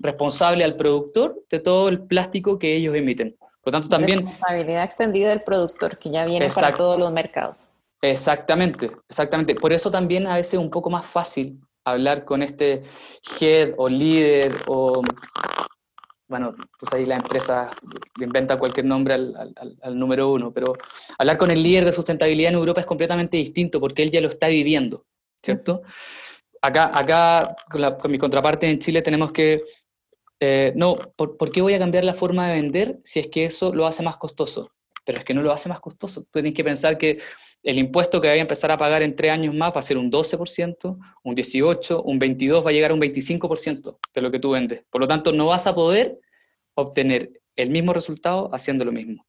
responsable 0.00 0.64
al 0.64 0.74
productor 0.74 1.44
de 1.48 1.60
todo 1.60 1.88
el 1.88 2.00
plástico 2.00 2.58
que 2.58 2.74
ellos 2.74 2.96
emiten. 2.96 3.36
Por 3.68 3.74
lo 3.74 3.80
tanto, 3.80 3.94
también... 3.94 4.20
Responsabilidad 4.20 4.82
extendida 4.82 5.28
del 5.28 5.42
productor, 5.42 5.98
que 5.98 6.08
ya 6.08 6.24
viene 6.24 6.48
para 6.48 6.72
todos 6.72 6.98
los 6.98 7.12
mercados. 7.12 7.66
Exactamente, 8.00 8.90
exactamente. 9.10 9.54
Por 9.54 9.74
eso 9.74 9.90
también 9.90 10.26
a 10.26 10.36
veces 10.36 10.54
es 10.54 10.58
un 10.58 10.70
poco 10.70 10.88
más 10.88 11.04
fácil 11.04 11.60
hablar 11.84 12.24
con 12.24 12.42
este 12.42 12.84
head 13.38 13.74
o 13.76 13.90
líder 13.90 14.54
o, 14.68 15.02
bueno, 16.28 16.54
pues 16.80 16.94
ahí 16.94 17.04
la 17.04 17.16
empresa 17.16 17.68
inventa 18.18 18.58
cualquier 18.58 18.86
nombre 18.86 19.12
al, 19.12 19.54
al, 19.82 19.98
número 19.98 20.32
uno, 20.32 20.50
pero 20.50 20.72
hablar 21.18 21.36
con 21.36 21.50
el 21.50 21.62
líder 21.62 21.84
de 21.84 21.92
sustentabilidad 21.92 22.52
en 22.52 22.56
Europa 22.56 22.80
es 22.80 22.86
completamente 22.86 23.36
distinto 23.36 23.80
porque 23.80 24.02
él 24.02 24.10
ya 24.10 24.22
lo 24.22 24.28
está 24.28 24.48
viviendo, 24.48 25.04
¿cierto? 25.42 25.82
Acá, 26.62 26.90
acá 26.98 27.54
con 28.00 28.10
mi 28.10 28.16
contraparte 28.16 28.66
en 28.70 28.78
Chile 28.78 29.02
tenemos 29.02 29.30
que 29.30 29.60
eh, 30.40 30.72
no, 30.76 30.96
¿por, 31.16 31.50
qué 31.50 31.60
voy 31.60 31.74
a 31.74 31.78
cambiar 31.78 32.04
la 32.04 32.14
forma 32.14 32.48
de 32.48 32.54
vender 32.54 33.00
si 33.02 33.18
es 33.20 33.26
que 33.26 33.44
eso 33.44 33.74
lo 33.74 33.86
hace 33.86 34.02
más 34.02 34.16
costoso? 34.16 34.70
Pero 35.04 35.18
es 35.18 35.24
que 35.24 35.34
no 35.34 35.42
lo 35.42 35.52
hace 35.52 35.68
más 35.68 35.80
costoso. 35.80 36.22
Tú 36.22 36.28
tienes 36.34 36.54
que 36.54 36.64
pensar 36.64 36.98
que 36.98 37.18
el 37.62 37.78
impuesto 37.78 38.20
que 38.20 38.28
voy 38.28 38.38
a 38.38 38.42
empezar 38.42 38.70
a 38.70 38.78
pagar 38.78 39.02
en 39.02 39.16
tres 39.16 39.32
años 39.32 39.54
más 39.54 39.74
va 39.74 39.80
a 39.80 39.82
ser 39.82 39.98
un 39.98 40.10
12%, 40.10 40.98
un 41.24 41.36
18%, 41.36 42.02
un 42.04 42.20
22%, 42.20 42.64
va 42.64 42.70
a 42.70 42.72
llegar 42.72 42.92
a 42.92 42.94
un 42.94 43.00
25% 43.00 43.98
de 44.14 44.20
lo 44.20 44.30
que 44.30 44.38
tú 44.38 44.50
vendes. 44.50 44.82
Por 44.90 45.00
lo 45.00 45.08
tanto, 45.08 45.32
no 45.32 45.46
vas 45.46 45.66
a 45.66 45.74
poder 45.74 46.20
obtener 46.74 47.40
el 47.56 47.70
mismo 47.70 47.92
resultado 47.92 48.50
haciendo 48.52 48.84
lo 48.84 48.92
mismo. 48.92 49.24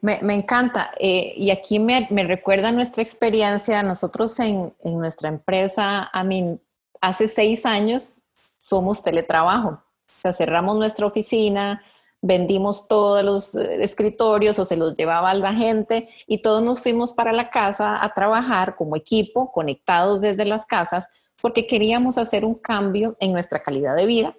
Me, 0.00 0.18
encanta. 0.34 0.92
Eh, 0.98 1.32
y 1.36 1.50
aquí 1.50 1.78
me, 1.78 2.06
recuerda 2.10 2.72
nuestra 2.72 3.02
experiencia. 3.02 3.82
Nosotros 3.82 4.38
en, 4.38 4.72
en 4.80 4.98
nuestra 4.98 5.28
empresa, 5.28 6.10
a 6.12 6.24
mí, 6.24 6.58
hace 7.00 7.26
seis 7.26 7.64
años 7.66 8.20
somos 8.58 9.02
teletrabajo 9.02 9.83
sea, 10.24 10.32
cerramos 10.32 10.76
nuestra 10.76 11.06
oficina, 11.06 11.82
vendimos 12.26 12.88
todos 12.88 13.22
los 13.22 13.54
eh, 13.54 13.82
escritorios 13.82 14.58
o 14.58 14.64
se 14.64 14.76
los 14.76 14.94
llevaba 14.94 15.30
a 15.30 15.34
la 15.34 15.52
gente 15.52 16.08
y 16.26 16.40
todos 16.40 16.62
nos 16.62 16.80
fuimos 16.80 17.12
para 17.12 17.32
la 17.32 17.50
casa 17.50 18.02
a 18.02 18.14
trabajar 18.14 18.76
como 18.76 18.96
equipo, 18.96 19.52
conectados 19.52 20.22
desde 20.22 20.46
las 20.46 20.64
casas, 20.64 21.06
porque 21.42 21.66
queríamos 21.66 22.16
hacer 22.16 22.46
un 22.46 22.54
cambio 22.54 23.16
en 23.20 23.32
nuestra 23.32 23.62
calidad 23.62 23.94
de 23.94 24.06
vida. 24.06 24.36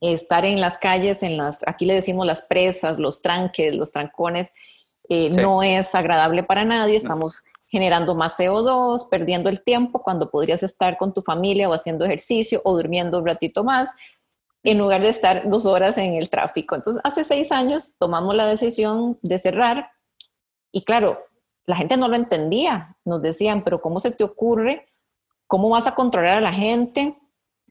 Estar 0.00 0.44
en 0.44 0.60
las 0.60 0.78
calles, 0.78 1.24
en 1.24 1.36
las, 1.36 1.66
aquí 1.66 1.84
le 1.84 1.94
decimos 1.94 2.24
las 2.24 2.42
presas, 2.42 2.96
los 2.96 3.22
tranques, 3.22 3.74
los 3.74 3.90
trancones, 3.90 4.52
eh, 5.08 5.30
no 5.30 5.64
es 5.64 5.96
agradable 5.96 6.44
para 6.44 6.64
nadie. 6.64 6.96
Estamos 6.96 7.42
generando 7.66 8.14
más 8.14 8.38
CO2, 8.38 9.08
perdiendo 9.08 9.48
el 9.48 9.62
tiempo 9.62 10.02
cuando 10.02 10.30
podrías 10.30 10.62
estar 10.62 10.96
con 10.96 11.12
tu 11.12 11.22
familia 11.22 11.68
o 11.68 11.74
haciendo 11.74 12.04
ejercicio 12.04 12.60
o 12.64 12.76
durmiendo 12.76 13.18
un 13.18 13.26
ratito 13.26 13.64
más 13.64 13.90
en 14.62 14.78
lugar 14.78 15.02
de 15.02 15.08
estar 15.08 15.48
dos 15.48 15.66
horas 15.66 15.98
en 15.98 16.14
el 16.14 16.30
tráfico. 16.30 16.74
Entonces, 16.74 17.00
hace 17.04 17.24
seis 17.24 17.52
años 17.52 17.94
tomamos 17.98 18.34
la 18.34 18.46
decisión 18.46 19.18
de 19.22 19.38
cerrar 19.38 19.90
y 20.72 20.84
claro, 20.84 21.18
la 21.66 21.76
gente 21.76 21.96
no 21.96 22.08
lo 22.08 22.16
entendía. 22.16 22.96
Nos 23.04 23.22
decían, 23.22 23.62
pero 23.62 23.80
¿cómo 23.80 24.00
se 24.00 24.10
te 24.10 24.24
ocurre? 24.24 24.88
¿Cómo 25.46 25.68
vas 25.68 25.86
a 25.86 25.94
controlar 25.94 26.38
a 26.38 26.40
la 26.40 26.52
gente? 26.52 27.16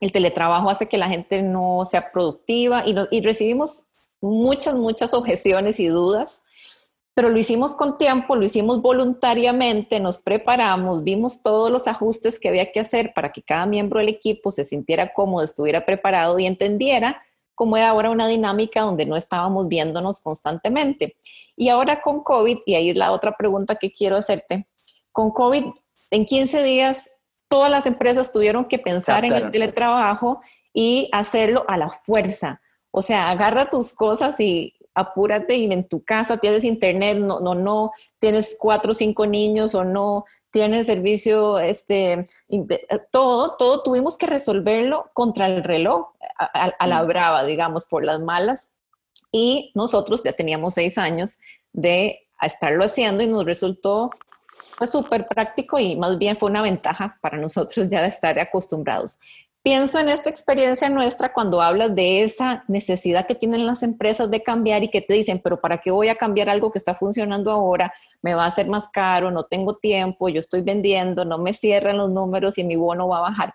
El 0.00 0.12
teletrabajo 0.12 0.70
hace 0.70 0.88
que 0.88 0.98
la 0.98 1.08
gente 1.08 1.42
no 1.42 1.84
sea 1.84 2.12
productiva 2.12 2.84
y, 2.86 2.94
y 3.10 3.20
recibimos 3.20 3.86
muchas, 4.20 4.74
muchas 4.74 5.14
objeciones 5.14 5.80
y 5.80 5.88
dudas 5.88 6.42
pero 7.18 7.30
lo 7.30 7.38
hicimos 7.40 7.74
con 7.74 7.98
tiempo, 7.98 8.36
lo 8.36 8.44
hicimos 8.44 8.80
voluntariamente, 8.80 9.98
nos 9.98 10.18
preparamos, 10.18 11.02
vimos 11.02 11.42
todos 11.42 11.68
los 11.68 11.88
ajustes 11.88 12.38
que 12.38 12.48
había 12.48 12.70
que 12.70 12.78
hacer 12.78 13.12
para 13.12 13.32
que 13.32 13.42
cada 13.42 13.66
miembro 13.66 13.98
del 13.98 14.08
equipo 14.08 14.52
se 14.52 14.64
sintiera 14.64 15.12
cómodo, 15.12 15.42
estuviera 15.42 15.84
preparado 15.84 16.38
y 16.38 16.46
entendiera 16.46 17.20
cómo 17.56 17.76
era 17.76 17.88
ahora 17.88 18.10
una 18.10 18.28
dinámica 18.28 18.82
donde 18.82 19.04
no 19.04 19.16
estábamos 19.16 19.66
viéndonos 19.66 20.20
constantemente. 20.20 21.16
Y 21.56 21.70
ahora 21.70 22.02
con 22.02 22.22
COVID, 22.22 22.58
y 22.64 22.76
ahí 22.76 22.90
es 22.90 22.96
la 22.96 23.10
otra 23.10 23.36
pregunta 23.36 23.74
que 23.74 23.90
quiero 23.90 24.14
hacerte, 24.14 24.68
con 25.10 25.32
COVID, 25.32 25.64
en 26.12 26.24
15 26.24 26.62
días 26.62 27.10
todas 27.48 27.68
las 27.68 27.86
empresas 27.86 28.30
tuvieron 28.30 28.66
que 28.66 28.78
pensar 28.78 29.24
en 29.24 29.32
el 29.32 29.50
teletrabajo 29.50 30.40
y 30.72 31.08
hacerlo 31.10 31.64
a 31.66 31.78
la 31.78 31.90
fuerza. 31.90 32.60
O 32.92 33.02
sea, 33.02 33.28
agarra 33.28 33.70
tus 33.70 33.92
cosas 33.92 34.38
y 34.38 34.77
apúrate 34.98 35.56
y 35.56 35.72
en 35.72 35.88
tu 35.88 36.02
casa 36.02 36.38
tienes 36.38 36.64
internet, 36.64 37.18
no, 37.18 37.40
no, 37.40 37.54
no, 37.54 37.92
tienes 38.18 38.56
cuatro 38.58 38.92
o 38.92 38.94
cinco 38.94 39.26
niños 39.26 39.74
o 39.74 39.84
no, 39.84 40.24
tienes 40.50 40.86
servicio, 40.86 41.58
este, 41.58 42.24
todo, 43.10 43.56
todo 43.56 43.82
tuvimos 43.82 44.16
que 44.16 44.26
resolverlo 44.26 45.10
contra 45.12 45.46
el 45.46 45.62
reloj, 45.62 46.08
a, 46.36 46.86
la 46.86 47.02
brava, 47.02 47.44
digamos, 47.44 47.86
por 47.86 48.04
las 48.04 48.20
malas. 48.20 48.68
Y 49.30 49.72
nosotros 49.74 50.22
ya 50.22 50.32
teníamos 50.32 50.74
seis 50.74 50.96
años 50.98 51.38
de 51.72 52.26
estarlo 52.40 52.84
haciendo 52.84 53.22
y 53.22 53.26
nos 53.26 53.44
resultó 53.44 54.10
pues, 54.78 54.90
súper 54.90 55.26
práctico 55.26 55.78
y 55.78 55.96
más 55.96 56.18
bien 56.18 56.36
fue 56.36 56.50
una 56.50 56.62
ventaja 56.62 57.18
para 57.20 57.36
nosotros 57.36 57.88
ya 57.88 58.00
de 58.00 58.08
estar 58.08 58.38
acostumbrados. 58.38 59.18
Pienso 59.68 59.98
en 59.98 60.08
esta 60.08 60.30
experiencia 60.30 60.88
nuestra 60.88 61.34
cuando 61.34 61.60
hablas 61.60 61.94
de 61.94 62.22
esa 62.22 62.64
necesidad 62.68 63.26
que 63.26 63.34
tienen 63.34 63.66
las 63.66 63.82
empresas 63.82 64.30
de 64.30 64.42
cambiar 64.42 64.82
y 64.82 64.88
que 64.88 65.02
te 65.02 65.12
dicen, 65.12 65.42
pero 65.44 65.60
¿para 65.60 65.82
qué 65.82 65.90
voy 65.90 66.08
a 66.08 66.14
cambiar 66.14 66.48
algo 66.48 66.72
que 66.72 66.78
está 66.78 66.94
funcionando 66.94 67.50
ahora? 67.50 67.92
Me 68.22 68.32
va 68.32 68.44
a 68.44 68.46
hacer 68.46 68.66
más 68.66 68.88
caro, 68.88 69.30
no 69.30 69.42
tengo 69.42 69.76
tiempo, 69.76 70.30
yo 70.30 70.40
estoy 70.40 70.62
vendiendo, 70.62 71.26
no 71.26 71.36
me 71.36 71.52
cierran 71.52 71.98
los 71.98 72.08
números 72.08 72.56
y 72.56 72.64
mi 72.64 72.76
bono 72.76 73.08
va 73.08 73.18
a 73.18 73.20
bajar. 73.20 73.52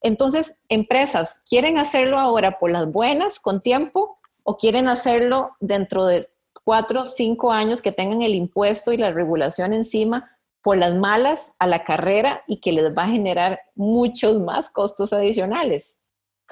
Entonces, 0.00 0.60
empresas, 0.68 1.42
¿quieren 1.44 1.76
hacerlo 1.76 2.20
ahora 2.20 2.60
por 2.60 2.70
las 2.70 2.86
buenas, 2.92 3.40
con 3.40 3.60
tiempo, 3.60 4.14
o 4.44 4.56
quieren 4.56 4.86
hacerlo 4.86 5.56
dentro 5.58 6.06
de 6.06 6.30
cuatro, 6.62 7.04
cinco 7.04 7.50
años 7.50 7.82
que 7.82 7.90
tengan 7.90 8.22
el 8.22 8.36
impuesto 8.36 8.92
y 8.92 8.96
la 8.96 9.10
regulación 9.10 9.72
encima 9.72 10.37
por 10.68 10.76
las 10.76 10.94
malas 10.94 11.52
a 11.58 11.66
la 11.66 11.82
carrera 11.82 12.42
y 12.46 12.60
que 12.60 12.72
les 12.72 12.94
va 12.94 13.04
a 13.04 13.08
generar 13.08 13.58
muchos 13.74 14.38
más 14.38 14.68
costos 14.68 15.14
adicionales. 15.14 15.96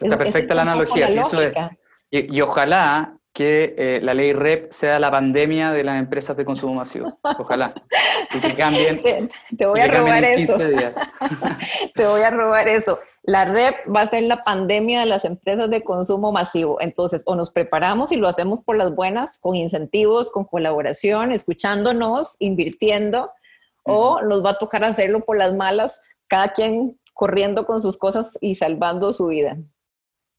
Está 0.00 0.16
perfecta 0.16 0.54
la 0.54 0.62
analogía, 0.62 1.06
eso 1.06 1.38
es. 1.42 1.52
Y, 2.10 2.40
ojalá 2.40 3.18
que 3.34 3.74
eh, 3.76 4.00
la 4.02 4.14
ley 4.14 4.32
REP 4.32 4.72
sea 4.72 4.98
la 4.98 5.10
pandemia 5.10 5.70
de 5.70 5.84
las 5.84 5.98
empresas 5.98 6.34
de 6.34 6.46
consumo 6.46 6.76
masivo. 6.76 7.18
Ojalá. 7.38 7.74
Y 8.32 8.38
que 8.38 8.54
cambien. 8.54 9.02
Te, 9.58 9.66
voy 9.66 9.80
a 9.80 9.86
robar 9.86 10.24
eso. 10.24 10.56
te 11.94 12.06
voy 12.06 12.22
a 12.22 12.30
robar 12.30 12.68
eso. 12.68 12.98
La 13.22 13.44
REP 13.44 13.76
va 13.94 14.00
a 14.00 14.06
ser 14.06 14.22
la 14.22 14.44
pandemia 14.44 15.00
de 15.00 15.06
las 15.06 15.26
empresas 15.26 15.68
de 15.68 15.84
consumo 15.84 16.32
masivo. 16.32 16.80
Entonces, 16.80 17.22
o 17.26 17.34
nos 17.34 17.50
preparamos 17.50 18.12
y 18.12 18.16
lo 18.16 18.28
hacemos 18.28 18.62
por 18.62 18.76
las 18.76 18.94
buenas, 18.94 19.38
con 19.38 19.56
incentivos, 19.56 20.30
con 20.30 20.46
colaboración, 20.46 21.32
escuchándonos, 21.32 22.36
invirtiendo, 22.38 23.30
o 23.86 24.20
nos 24.22 24.44
va 24.44 24.50
a 24.50 24.58
tocar 24.58 24.84
hacerlo 24.84 25.24
por 25.24 25.36
las 25.36 25.54
malas, 25.54 26.02
cada 26.28 26.48
quien 26.52 26.98
corriendo 27.14 27.66
con 27.66 27.80
sus 27.80 27.96
cosas 27.96 28.36
y 28.40 28.56
salvando 28.56 29.12
su 29.12 29.28
vida. 29.28 29.56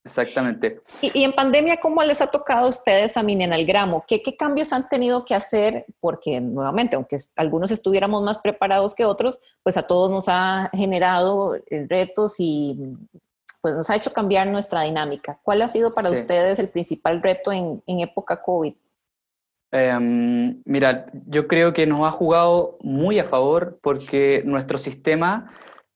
Exactamente. 0.08 0.82
Y, 1.02 1.24
en 1.24 1.34
pandemia, 1.34 1.78
¿cómo 1.78 2.02
les 2.04 2.22
ha 2.22 2.28
tocado 2.28 2.66
a 2.66 2.70
ustedes 2.70 3.14
también 3.14 3.42
en 3.42 3.52
el 3.52 3.66
gramo? 3.66 4.06
¿Qué, 4.08 4.22
cambios 4.38 4.72
han 4.72 4.88
tenido 4.88 5.26
que 5.26 5.36
hacer? 5.36 5.86
Porque 6.00 6.40
nuevamente, 6.40 6.96
aunque 6.96 7.18
algunos 7.36 7.72
estuviéramos 7.72 8.22
más 8.22 8.40
preparados 8.40 8.96
que 8.96 9.04
otros, 9.04 9.42
pues 9.64 9.76
a 9.76 9.84
todos 9.84 10.10
nos 10.10 10.26
ha 10.30 10.70
generado 10.74 11.56
eh, 11.56 11.86
retos 11.90 12.36
y 12.40 12.78
pues 13.62 13.76
nos 13.76 13.90
ha 13.90 13.96
hecho 13.96 14.14
cambiar 14.14 14.48
nuestra 14.48 14.84
dinámica. 14.84 15.40
¿Cuál 15.44 15.62
ha 15.62 15.68
sido 15.68 15.92
para 15.94 16.10
ustedes 16.10 16.58
el 16.60 16.70
principal 16.70 17.22
reto 17.22 17.52
en, 17.52 17.84
en 17.86 18.00
época 18.00 18.42
COVID? 18.42 18.74
Em, 19.72 20.62
mira, 20.66 21.08
yo 21.26 21.48
creo 21.48 21.74
que 21.74 21.86
nos 21.86 22.08
ha 22.08 22.12
jugado 22.12 22.78
muy 22.82 23.20
a 23.20 23.26
favor 23.26 23.80
porque 23.82 24.42
nuestro 24.46 24.78
sistema, 24.78 25.48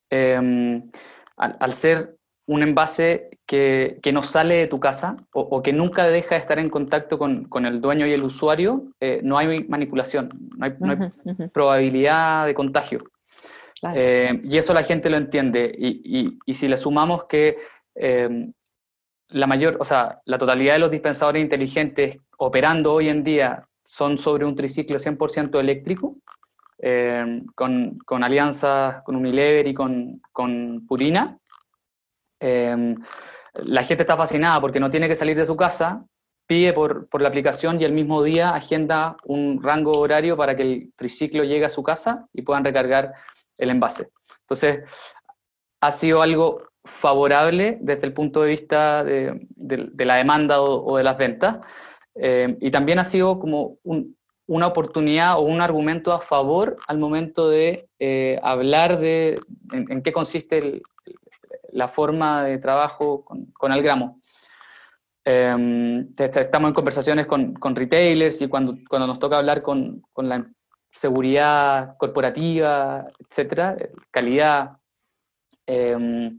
em, 0.09 0.89
al, 1.37 1.73
ser 1.73 2.17
un 2.47 2.63
envase 2.63 3.29
que, 3.47 3.99
que, 4.03 4.11
no 4.11 4.23
sale 4.23 4.55
de 4.55 4.67
tu 4.67 4.79
casa 4.79 5.15
o, 5.31 5.63
que 5.63 5.71
nunca 5.71 6.05
deja 6.07 6.35
de 6.35 6.41
estar 6.41 6.59
en 6.59 6.69
contacto 6.69 7.17
con, 7.17 7.45
con 7.45 7.65
el 7.65 7.79
dueño 7.79 8.05
y 8.05 8.11
el 8.11 8.23
usuario, 8.23 8.91
eh, 8.99 9.21
no 9.23 9.37
hay 9.37 9.65
manipulación, 9.67 10.29
no 10.57 10.65
hay, 10.65 11.49
probabilidad 11.53 12.45
de 12.45 12.53
contagio. 12.53 12.99
Eh, 13.95 14.41
y 14.43 14.57
eso 14.57 14.73
la 14.73 14.83
gente 14.83 15.09
lo 15.09 15.17
entiende. 15.17 15.73
Y, 15.77 16.01
y, 16.03 16.39
y 16.45 16.53
si 16.53 16.67
le 16.67 16.77
sumamos 16.77 17.23
que 17.25 17.57
em, 17.95 18.51
la 19.31 19.47
mayor, 19.47 19.77
o 19.79 19.85
sea, 19.85 20.21
la 20.25 20.37
totalidad 20.37 20.73
de 20.73 20.79
los 20.79 20.91
dispensadores 20.91 21.41
inteligentes 21.41 22.17
operando 22.37 22.93
hoy 22.93 23.09
en 23.09 23.23
día 23.23 23.65
son 23.85 24.17
sobre 24.17 24.45
un 24.45 24.55
triciclo 24.55 24.99
100% 24.99 25.59
eléctrico, 25.59 26.17
em, 26.79 27.45
con, 27.55 27.97
con, 28.05 28.23
alianzas 28.23 29.03
con 29.03 29.15
Unilever 29.15 29.67
y 29.67 29.73
con, 29.73 30.21
con 30.31 30.85
Purina. 30.87 31.37
Em, 32.39 32.95
la 33.65 33.83
gente 33.83 34.03
está 34.03 34.17
fascinada 34.17 34.59
porque 34.61 34.79
no 34.79 34.89
tiene 34.89 35.07
que 35.07 35.15
salir 35.15 35.37
de 35.37 35.45
su 35.45 35.55
casa, 35.55 36.05
pide 36.47 36.73
por, 36.73 37.07
por, 37.07 37.21
la 37.21 37.29
aplicación 37.29 37.79
y 37.79 37.83
el 37.83 37.93
mismo 37.93 38.23
día 38.23 38.55
agenda 38.55 39.15
un 39.25 39.61
rango 39.61 39.91
horario 39.91 40.35
para 40.35 40.55
que 40.55 40.63
el 40.63 40.93
triciclo 40.95 41.43
llegue 41.43 41.65
a 41.65 41.69
su 41.69 41.83
casa 41.83 42.27
y 42.33 42.41
puedan 42.41 42.63
recargar 42.65 43.13
el 43.57 43.69
envase. 43.69 44.09
Entonces, 44.41 44.83
ha 45.81 45.91
sido 45.91 46.21
algo 46.21 46.70
favorable 46.83 47.77
desde 47.81 48.05
el 48.07 48.13
punto 48.13 48.41
de 48.41 48.49
vista 48.49 49.03
de, 49.03 49.47
la 49.97 50.15
demanda 50.15 50.61
o, 50.61 50.97
de 50.97 51.03
las 51.03 51.17
ventas 51.17 51.59
eh, 52.15 52.57
y 52.59 52.71
también 52.71 52.99
ha 52.99 53.03
sido 53.03 53.39
como 53.39 53.77
un, 53.83 54.15
una 54.51 54.67
oportunidad 54.67 55.37
o 55.37 55.43
un 55.43 55.61
argumento 55.61 56.11
a 56.11 56.19
favor 56.19 56.75
al 56.87 56.97
momento 56.97 57.49
de 57.49 57.89
eh, 57.99 58.37
hablar 58.43 58.99
de 58.99 59.39
en, 59.71 60.01
qué 60.01 60.11
consiste 60.11 60.81
la 61.71 61.87
forma 61.87 62.43
de 62.43 62.57
trabajo 62.57 63.23
con, 63.23 63.71
Algramo. 63.71 64.19
Eh, 65.23 66.05
estamos 66.17 66.67
en 66.67 66.73
conversaciones 66.73 67.27
con, 67.27 67.55
retailers 67.73 68.41
y 68.41 68.49
cuando, 68.49 68.75
nos 68.89 69.19
toca 69.19 69.37
hablar 69.37 69.61
con, 69.61 70.03
la 70.17 70.45
seguridad 70.91 71.95
corporativa, 71.97 73.05
etcétera, 73.19 73.77
calidad, 74.11 74.79
eh, 75.65 76.31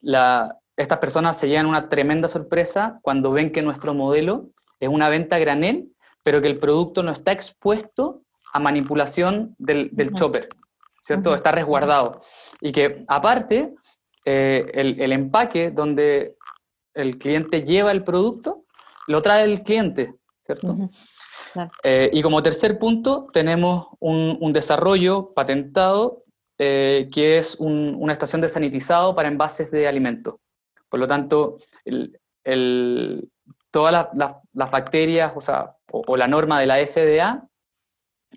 la, 0.00 0.58
estas 0.76 0.98
personas 0.98 1.38
se 1.38 1.48
llevan 1.48 1.66
una 1.66 1.88
tremenda 1.88 2.28
sorpresa 2.28 2.98
cuando 3.02 3.32
ven 3.32 3.52
que 3.52 3.62
nuestro 3.62 3.94
modelo 3.94 4.50
es 4.80 4.88
una 4.88 5.08
venta 5.08 5.38
granel, 5.38 5.92
pero 6.22 6.40
que 6.40 6.48
el 6.48 6.58
producto 6.58 7.02
no 7.02 7.12
está 7.12 7.32
expuesto 7.32 8.16
a 8.52 8.58
manipulación 8.58 9.54
del, 9.58 9.90
del 9.92 10.14
chopper, 10.14 10.48
¿cierto? 11.02 11.34
Está 11.34 11.52
resguardado. 11.52 12.22
Y 12.60 12.72
que 12.72 13.04
aparte 13.08 13.74
eh, 14.24 14.70
el, 14.74 15.12
empaque 15.12 15.70
donde 15.70 16.36
el 16.92 17.18
cliente 17.18 17.62
lleva 17.62 17.92
el 17.92 18.04
producto, 18.04 18.64
lo 19.06 19.22
trae 19.22 19.44
el 19.44 19.62
cliente, 19.62 20.14
¿cierto? 20.44 20.76
Eh, 21.82 22.10
y 22.12 22.20
como 22.20 22.42
tercer 22.42 22.78
punto, 22.78 23.26
tenemos 23.32 23.86
un, 24.00 24.52
desarrollo 24.52 25.28
patentado 25.34 26.18
eh, 26.58 27.08
que 27.12 27.38
es 27.38 27.56
una 27.60 28.12
estación 28.12 28.40
de 28.40 28.48
sanitizado 28.48 29.14
para 29.14 29.28
envases 29.28 29.70
de 29.70 29.86
alimentos. 29.86 30.34
Por 30.88 30.98
lo 30.98 31.06
tanto, 31.06 31.58
todas 33.70 34.08
las, 34.12 34.70
bacterias 34.70 35.32
o, 35.36 35.40
sea, 35.40 35.76
o, 35.90 36.16
la 36.16 36.26
norma 36.26 36.58
de 36.60 36.66
la 36.66 36.84
FDA 36.84 37.48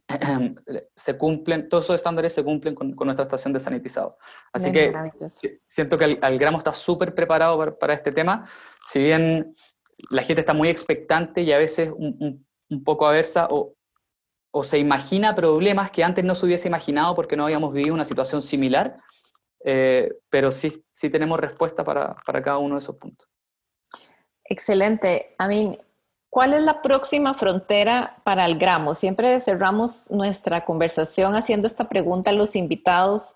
se 0.96 1.18
cumplen, 1.18 1.68
todos 1.68 1.86
esos 1.86 1.96
estándares 1.96 2.34
se 2.34 2.44
cumplen 2.44 2.76
con, 2.76 2.96
nuestra 2.96 3.24
estación 3.24 3.54
de 3.54 3.60
sanitizado. 3.60 4.18
Así 4.54 4.72
que 4.72 4.94
siento 5.66 5.98
que 5.98 6.20
el, 6.22 6.40
gramo 6.40 6.58
está 6.58 6.74
súper 6.74 7.16
preparado 7.16 7.78
para, 7.78 7.94
este 7.94 8.12
tema, 8.12 8.48
si 8.88 9.00
bien 9.00 9.56
la 10.10 10.24
gente 10.24 10.42
está 10.42 10.54
muy 10.54 10.70
expectante 10.70 11.42
y 11.42 11.52
a 11.52 11.58
veces 11.58 11.92
un, 11.96 12.46
poco 12.86 13.08
aversa 13.08 13.48
o, 13.50 13.74
o, 14.52 14.64
se 14.64 14.78
imagina 14.78 15.36
problemas 15.36 15.92
que 15.92 16.04
antes 16.04 16.24
no 16.24 16.36
se 16.36 16.46
hubiese 16.46 16.68
imaginado 16.68 17.16
porque 17.16 17.36
no 17.36 17.46
habíamos 17.46 17.74
vivido 17.74 17.94
una 17.94 18.06
situación 18.06 18.42
similar, 18.42 19.00
eh, 19.64 20.10
pero 20.30 20.52
sí, 20.52 20.72
sí 20.92 21.10
tenemos 21.10 21.40
respuesta 21.40 21.84
para, 21.84 22.16
para 22.26 22.42
cada 22.42 22.58
uno 22.58 22.76
de 22.76 22.82
esos 22.82 22.96
puntos. 22.98 23.28
Excelente. 24.44 25.36
A 25.38 25.48
mí, 25.48 25.78
¿Cuál 26.32 26.54
es 26.54 26.62
la 26.62 26.82
próxima 26.82 27.34
frontera 27.34 28.22
para 28.24 28.46
el 28.46 28.58
gramo? 28.58 28.96
Siempre 28.96 29.42
cerramos 29.42 30.10
nuestra 30.12 30.64
conversación 30.64 31.36
haciendo 31.36 31.68
esta 31.68 31.90
pregunta 31.90 32.30
a 32.30 32.34
los 32.34 32.56
invitados. 32.56 33.34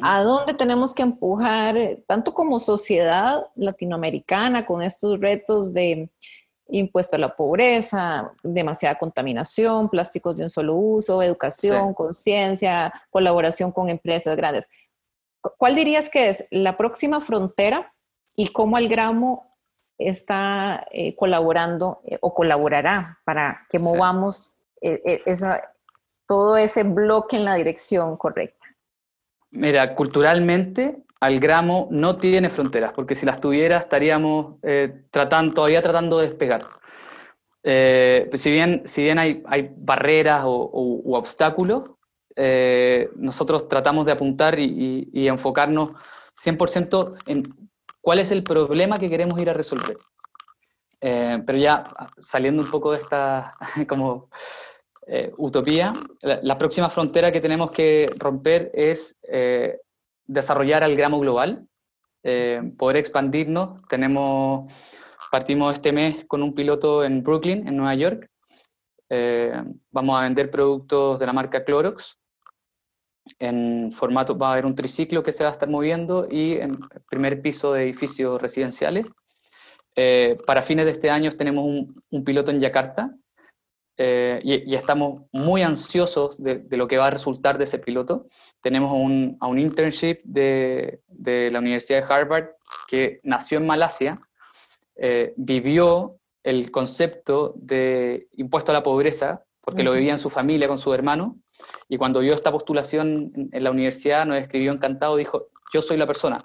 ¿A 0.00 0.22
dónde 0.22 0.54
tenemos 0.54 0.94
que 0.94 1.02
empujar, 1.02 1.76
tanto 2.06 2.32
como 2.32 2.58
sociedad 2.58 3.48
latinoamericana, 3.56 4.64
con 4.64 4.80
estos 4.80 5.20
retos 5.20 5.74
de 5.74 6.08
impuesto 6.70 7.16
a 7.16 7.18
la 7.18 7.34
pobreza, 7.34 8.32
demasiada 8.42 8.96
contaminación, 8.96 9.88
plásticos 9.88 10.36
de 10.36 10.44
un 10.44 10.50
solo 10.50 10.74
uso, 10.74 11.22
educación, 11.22 11.94
conciencia, 11.94 12.92
colaboración 13.10 13.72
con 13.72 13.88
empresas 13.88 14.36
grandes? 14.36 14.68
¿Cuál 15.58 15.74
dirías 15.74 16.08
que 16.08 16.28
es 16.28 16.46
la 16.50 16.76
próxima 16.76 17.20
frontera 17.20 17.92
y 18.36 18.48
cómo 18.48 18.78
el 18.78 18.88
gramo 18.88 19.50
está 19.98 20.86
eh, 20.90 21.14
colaborando 21.14 22.00
eh, 22.04 22.18
o 22.20 22.34
colaborará 22.34 23.18
para 23.24 23.66
que 23.68 23.78
movamos 23.78 24.56
eh, 24.80 25.22
todo 26.26 26.56
ese 26.56 26.84
bloque 26.84 27.36
en 27.36 27.44
la 27.44 27.54
dirección 27.54 28.16
correcta? 28.16 28.66
Mira, 29.50 29.94
culturalmente 29.94 31.02
Algramo 31.20 31.88
no 31.90 32.16
tiene 32.16 32.48
fronteras, 32.48 32.92
porque 32.92 33.14
si 33.14 33.26
las 33.26 33.40
tuviera 33.40 33.78
estaríamos 33.78 34.56
tratando, 35.10 35.54
todavía 35.54 35.82
tratando 35.82 36.18
de 36.18 36.28
despegar. 36.28 36.62
si 37.62 38.50
bien, 38.50 38.82
si 38.86 39.02
bien 39.02 39.18
hay, 39.18 39.42
hay 39.46 39.70
barreras 39.76 40.44
o, 40.46 40.70
u 40.72 41.14
obstáculos, 41.14 41.90
nosotros 43.16 43.68
tratamos 43.68 44.06
de 44.06 44.12
apuntar 44.12 44.58
y, 44.58 45.28
enfocarnos 45.28 45.92
100% 46.42 47.16
en 47.26 47.42
cuál 48.00 48.18
es 48.18 48.30
el 48.30 48.42
problema 48.42 48.96
que 48.96 49.10
queremos 49.10 49.40
ir 49.40 49.50
a 49.50 49.54
resolver. 49.54 49.96
Eh, 51.00 51.42
pero 51.46 51.58
ya 51.58 51.84
saliendo 52.18 52.62
un 52.62 52.70
poco 52.70 52.92
de 52.92 52.98
esta 52.98 53.54
como 53.88 54.28
eh, 55.06 55.32
utopía, 55.38 55.92
la, 56.20 56.58
próxima 56.58 56.90
frontera 56.90 57.32
que 57.32 57.40
tenemos 57.40 57.70
que 57.70 58.10
romper 58.18 58.70
es 58.74 59.16
eh, 59.22 59.78
desarrollar 60.32 60.84
al 60.84 60.96
gramo 60.96 61.18
global, 61.20 61.66
poder 62.76 62.96
expandirnos. 62.96 63.80
Tenemos, 63.88 64.72
partimos 65.30 65.74
este 65.74 65.92
mes 65.92 66.24
con 66.26 66.42
un 66.42 66.54
piloto 66.54 67.04
en 67.04 67.22
Brooklyn, 67.22 67.66
en 67.66 67.76
Nueva 67.76 67.94
York. 67.94 68.30
vamos 69.90 70.18
a 70.18 70.22
vender 70.22 70.50
productos 70.50 71.18
de 71.18 71.26
la 71.26 71.32
marca 71.32 71.64
Clorox 71.64 72.20
en 73.38 73.92
formato, 73.92 74.36
va 74.36 74.48
a 74.48 74.52
haber 74.52 74.66
un 74.66 74.74
triciclo 74.74 75.22
que 75.22 75.32
se 75.32 75.44
va 75.44 75.50
a 75.50 75.52
estar 75.52 75.68
moviendo 75.68 76.26
y 76.30 76.54
en 76.54 76.78
primer 77.08 77.40
piso 77.42 77.72
de 77.72 77.84
edificios 77.84 78.40
residenciales. 78.40 79.06
Eh, 79.96 80.36
para 80.46 80.62
fines 80.62 80.84
de 80.84 80.92
este 80.92 81.10
año 81.10 81.30
tenemos 81.32 81.64
un, 82.10 82.24
piloto 82.24 82.50
en 82.50 82.60
Yakarta 82.60 83.14
eh, 84.02 84.40
y, 84.42 84.74
estamos 84.74 85.24
muy 85.30 85.62
ansiosos 85.62 86.42
de, 86.42 86.64
lo 86.70 86.88
que 86.88 86.96
va 86.96 87.08
a 87.08 87.10
resultar 87.10 87.58
de 87.58 87.64
ese 87.64 87.78
piloto. 87.78 88.28
Tenemos 88.62 88.92
un, 88.94 89.36
a 89.40 89.46
un 89.46 89.58
internship 89.58 90.22
de, 90.24 91.02
de, 91.06 91.50
la 91.50 91.58
Universidad 91.58 92.00
de 92.00 92.14
Harvard 92.14 92.46
que 92.88 93.20
nació 93.24 93.58
en 93.58 93.66
Malasia, 93.66 94.18
eh, 94.96 95.34
vivió 95.36 96.16
el 96.42 96.70
concepto 96.70 97.52
de 97.58 98.28
impuesto 98.38 98.72
a 98.72 98.74
la 98.74 98.82
pobreza, 98.82 99.44
porque 99.60 99.82
lo 99.82 99.92
vivía 99.92 100.12
en 100.12 100.18
su 100.18 100.30
familia 100.30 100.66
con 100.66 100.78
su 100.78 100.94
hermano, 100.94 101.36
y 101.86 101.98
cuando 101.98 102.20
vio 102.20 102.32
esta 102.32 102.50
postulación 102.50 103.50
en, 103.52 103.62
la 103.62 103.70
universidad, 103.70 104.24
nos 104.24 104.38
escribió 104.38 104.72
encantado, 104.72 105.16
dijo, 105.16 105.42
yo 105.74 105.82
soy 105.82 105.98
la 105.98 106.06
persona. 106.06 106.38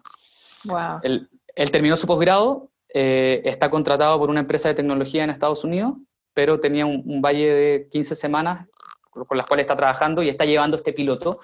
Wow. 0.65 0.99
Él, 1.03 1.29
terminó 1.71 1.95
su 1.95 2.05
posgrado, 2.05 2.69
eh, 2.93 3.41
está 3.45 3.69
contratado 3.69 4.19
por 4.19 4.29
una 4.29 4.41
empresa 4.41 4.67
de 4.67 4.73
tecnología 4.73 5.23
en 5.23 5.29
Estados 5.29 5.63
Unidos, 5.63 5.93
pero 6.36 6.60
tenía 6.60 6.86
un, 6.86 7.21
valle 7.21 7.52
de 7.52 7.88
15 7.90 8.13
semanas 8.13 8.67
con 9.10 9.38
las 9.38 9.48
cuales 9.48 9.63
está 9.63 9.75
trabajando 9.75 10.21
y 10.21 10.29
está 10.29 10.46
llevando 10.46 10.75
este 10.75 10.94
piloto. 10.94 11.40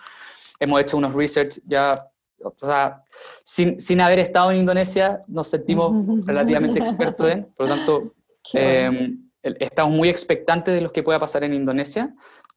Hemos 0.59 0.81
hecho 0.81 0.97
unos 0.97 1.13
research 1.13 1.61
ya, 1.65 2.07
o 2.43 2.53
sea, 2.55 3.01
sin, 3.43 3.79
sin 3.79 4.01
haber 4.01 4.19
estado 4.19 4.51
en 4.51 4.57
Indonesia, 4.57 5.21
nos 5.27 5.47
sentimos 5.47 5.93
relativamente 6.27 6.79
expertos 6.79 7.31
en, 7.31 7.45
por 7.55 7.67
lo 7.67 7.75
tanto, 7.75 8.13
eh, 8.53 9.15
estamos 9.41 9.95
muy 9.95 10.09
expectantes 10.09 10.75
de 10.75 10.81
lo 10.81 10.91
que 10.91 11.01
pueda 11.01 11.17
pasar 11.17 11.43
en 11.45 11.53
Indonesia 11.53 12.13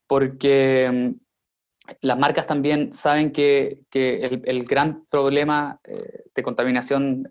porque 0.09 0.91
mm, 0.93 1.25
las 2.01 2.19
marcas 2.19 2.47
también 2.47 2.93
saben 2.93 3.31
que, 3.31 3.85
el, 3.93 4.65
gran 4.65 5.05
problema 5.07 5.81
eh, 5.85 6.25
de 6.35 6.43
contaminación 6.43 7.29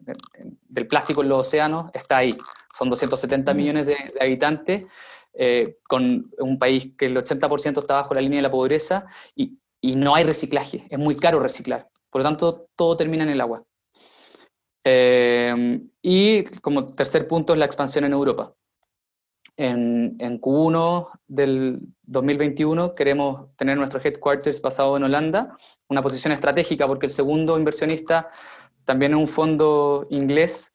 del 0.69 0.87
plástico 0.87 1.23
en 1.23 1.29
los 1.29 1.47
océanos 1.47 1.91
está 1.93 2.17
ahí. 2.17 2.37
Son 2.73 2.89
270 2.89 3.53
millones 3.53 3.85
de, 3.85 3.95
habitantes, 4.19 4.85
eh, 5.33 5.77
con 5.87 6.31
un 6.39 6.59
país 6.59 6.89
que 6.97 7.07
el 7.07 7.17
80% 7.17 7.79
está 7.79 7.95
bajo 7.95 8.13
la 8.13 8.21
línea 8.21 8.37
de 8.37 8.43
la 8.43 8.51
pobreza 8.51 9.05
y, 9.35 9.57
y 9.81 9.95
no 9.95 10.15
hay 10.15 10.23
reciclaje, 10.23 10.87
es 10.89 10.99
muy 10.99 11.15
caro 11.15 11.39
reciclar. 11.39 11.89
Por 12.09 12.21
lo 12.21 12.27
tanto, 12.27 12.67
todo 12.75 12.95
termina 12.95 13.23
en 13.23 13.29
el 13.29 13.41
agua. 13.41 13.63
Eh, 14.83 15.81
y 16.01 16.43
como 16.61 16.93
tercer 16.93 17.27
punto 17.27 17.53
es 17.53 17.59
la 17.59 17.65
expansión 17.65 18.03
en 18.03 18.13
Europa. 18.13 18.53
En, 19.55 20.15
en, 20.19 20.41
Q1 20.41 21.09
del 21.27 21.79
2021 22.03 22.93
queremos 22.93 23.55
tener 23.55 23.77
nuestro 23.77 24.01
headquarters 24.03 24.61
basado 24.61 24.97
en 24.97 25.03
Holanda, 25.03 25.55
una 25.89 26.01
posición 26.01 26.33
estratégica 26.33 26.87
porque 26.87 27.05
el 27.05 27.11
segundo 27.11 27.57
inversionista 27.57 28.29
también 28.83 29.13
es 29.13 29.19
un 29.19 29.27
fondo 29.27 30.07
inglés, 30.09 30.72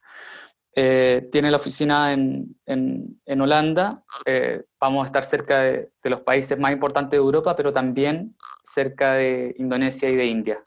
eh, 0.81 1.29
tiene 1.33 1.51
la 1.51 1.57
oficina 1.57 2.13
en, 2.13 2.57
en, 2.65 3.21
en 3.27 3.41
Holanda, 3.41 4.05
eh, 4.25 4.63
vamos 4.81 5.03
a 5.03 5.07
estar 5.07 5.25
cerca 5.25 5.61
de, 5.61 5.91
los 6.05 6.21
países 6.21 6.57
más 6.61 6.71
importantes 6.71 7.11
de 7.11 7.17
Europa, 7.17 7.57
pero 7.57 7.73
también 7.73 8.37
cerca 8.63 9.15
de 9.15 9.57
Indonesia 9.59 10.09
y 10.09 10.15
de 10.15 10.27
India. 10.27 10.63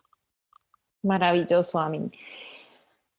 Maravilloso, 1.01 1.79
Amin. 1.79 2.11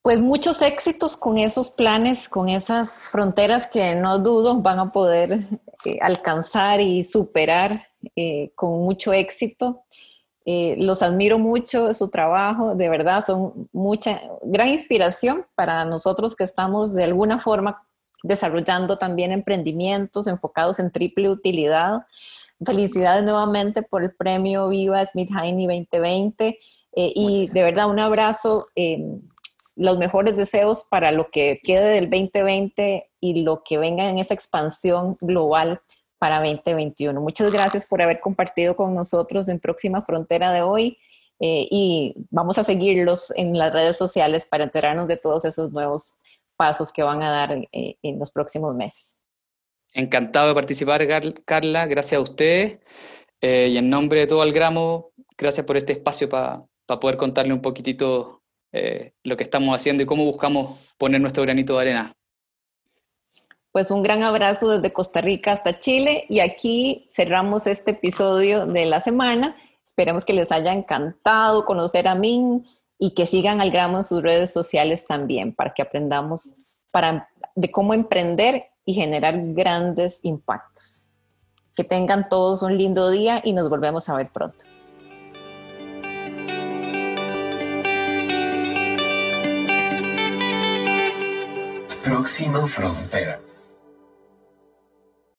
Pues 0.03 0.21
muchos 0.21 0.61
éxitos 0.61 1.17
con 1.17 1.39
esos 1.39 1.71
planes, 1.71 2.29
con 2.29 2.51
esas 2.51 3.09
fronteras 3.09 3.67
que 3.67 3.95
no 3.95 4.19
dudo 4.19 4.61
van 4.61 4.79
a 4.79 4.93
poder 4.93 5.49
eh, 5.87 5.99
alcanzar 6.03 6.83
y 6.83 7.05
superar 7.05 7.89
con 8.55 8.81
mucho 8.81 9.15
éxito. 9.15 9.85
Eh, 10.45 10.77
los 10.79 11.03
admiro 11.03 11.39
mucho, 11.39 11.95
su 11.95 12.09
trabajo, 12.09 12.75
de 12.75 12.89
verdad, 12.89 13.25
son 13.25 13.69
mucha, 13.73 14.21
gran 14.43 14.69
inspiración 14.69 15.47
para 15.55 15.85
nosotros 15.85 16.35
que 16.35 16.45
estamos 16.45 16.95
de 16.95 17.05
alguna 17.05 17.39
forma 17.39 17.87
desarrollando 18.25 18.99
también 18.99 19.33
emprendimientos 19.33 20.27
enfocados 20.27 20.79
en 20.79 20.91
triple 20.91 21.29
utilidad. 21.31 22.07
Felicidades 22.65 23.25
nuevamente 23.25 23.83
por 23.83 24.03
el 24.03 24.15
premio 24.15 24.69
Viva 24.69 25.05
Smith 25.05 25.31
Heine 25.31 25.67
2020 25.67 26.59
y 26.95 27.49
de 27.49 27.63
verdad 27.63 27.89
un 27.89 27.99
abrazo 27.99 28.67
los 29.75 29.99
mejores 29.99 30.37
deseos 30.37 30.85
para 30.89 31.11
lo 31.11 31.31
que 31.31 31.61
quede 31.63 31.95
del 31.95 32.11
2020 32.11 33.11
y 33.21 33.43
lo 33.43 33.63
que 33.65 33.79
venga 33.79 34.09
en 34.09 34.19
esa 34.19 34.35
expansión 34.35 35.17
global 35.21 35.81
para 36.23 36.39
2021. 36.39 37.21
Muchas 37.21 37.51
gracias 37.51 37.85
por 37.85 38.01
haber 38.01 38.21
compartido 38.21 38.77
con 38.77 38.95
nosotros 38.95 39.49
en 39.49 39.59
Próxima 39.59 40.03
Frontera 40.03 40.53
de 40.53 40.63
hoy 40.63 40.97
eh, 41.41 41.67
y 41.69 42.15
vamos 42.31 42.59
a 42.59 42.63
seguirlos 42.63 43.33
en 43.35 43.59
las 43.59 43.73
redes 43.73 43.97
sociales 43.97 44.47
para 44.47 44.63
enterarnos 44.63 45.09
de 45.09 45.17
todos 45.17 45.45
esos 45.45 45.73
nuevos 45.73 46.15
pasos 46.57 46.93
que 46.93 47.03
van 47.03 47.25
a 47.25 47.31
dar 47.33 47.51
eh, 47.73 47.97
en 48.05 48.21
los 48.21 48.31
próximos 48.31 48.73
meses. 48.73 49.19
Encantado 49.95 50.47
de 50.47 50.55
participar, 50.55 51.05
Carla. 51.45 51.87
Gracias 51.87 52.21
a 52.21 52.23
ustedes. 52.23 52.79
Eh, 53.41 53.71
y 53.73 53.77
en 53.77 53.91
nombre 53.91 54.21
de 54.21 54.29
todo 54.29 54.45
el 54.45 54.53
gramo, 54.53 55.11
gracias 55.37 55.67
por 55.67 55.77
este 55.77 55.95
espacio 55.95 56.29
para 56.29 56.69
poder 57.01 57.17
contarle 57.17 57.53
un 57.53 57.63
poquitito 57.63 58.43
eh, 58.71 59.11
lo 59.25 59.37
que 59.37 59.43
estamos 59.43 59.75
haciendo 59.75 60.05
y 60.05 60.07
cómo 60.07 60.25
buscamos 60.25 60.95
poner 60.99 61.21
nuestro 61.21 61.43
granito 61.43 61.75
de 61.75 61.81
arena. 61.81 62.15
Pues 63.73 63.91
un 63.91 64.03
gran 64.03 64.23
abrazo 64.23 64.69
desde 64.69 64.93
Costa 64.93 65.23
Rica 65.23 65.53
hasta 65.53 65.79
Chile 65.79 66.27
y 66.29 66.41
aquí 66.41 67.09
cerramos 67.11 67.67
este 67.67 67.93
episodio 67.93 68.67
de 68.67 68.85
la 68.85 69.01
semana. 69.01 69.57
Esperemos 69.83 70.27
que 70.27 70.35
les 70.35 70.53
haya 70.53 70.75
encantado 70.75 71.65
conocer 71.65 72.07
a 72.07 72.15
Min 72.15 72.67
y 72.99 73.15
que 73.15 73.25
sigan 73.25 73.63
al 73.63 73.71
gramo 73.71 73.97
en 73.97 74.05
sus 74.05 74.23
redes 74.23 74.53
sociales 74.53 75.07
también 75.07 75.55
para 75.55 75.73
que 75.73 75.81
aprendamos 75.81 76.57
para, 76.93 77.31
de 77.55 77.71
cómo 77.71 77.95
emprender 77.95 78.67
y 78.85 78.93
generar 78.93 79.41
grandes 79.55 80.21
impactos. 80.23 81.11
Que 81.75 81.83
tengan 81.83 82.29
todos 82.29 82.61
un 82.61 82.77
lindo 82.77 83.09
día 83.09 83.41
y 83.43 83.55
nos 83.55 83.71
volvemos 83.71 84.07
a 84.11 84.17
ver 84.17 84.29
pronto. 84.29 84.67
Próxima 92.05 92.67
frontera. 92.67 93.41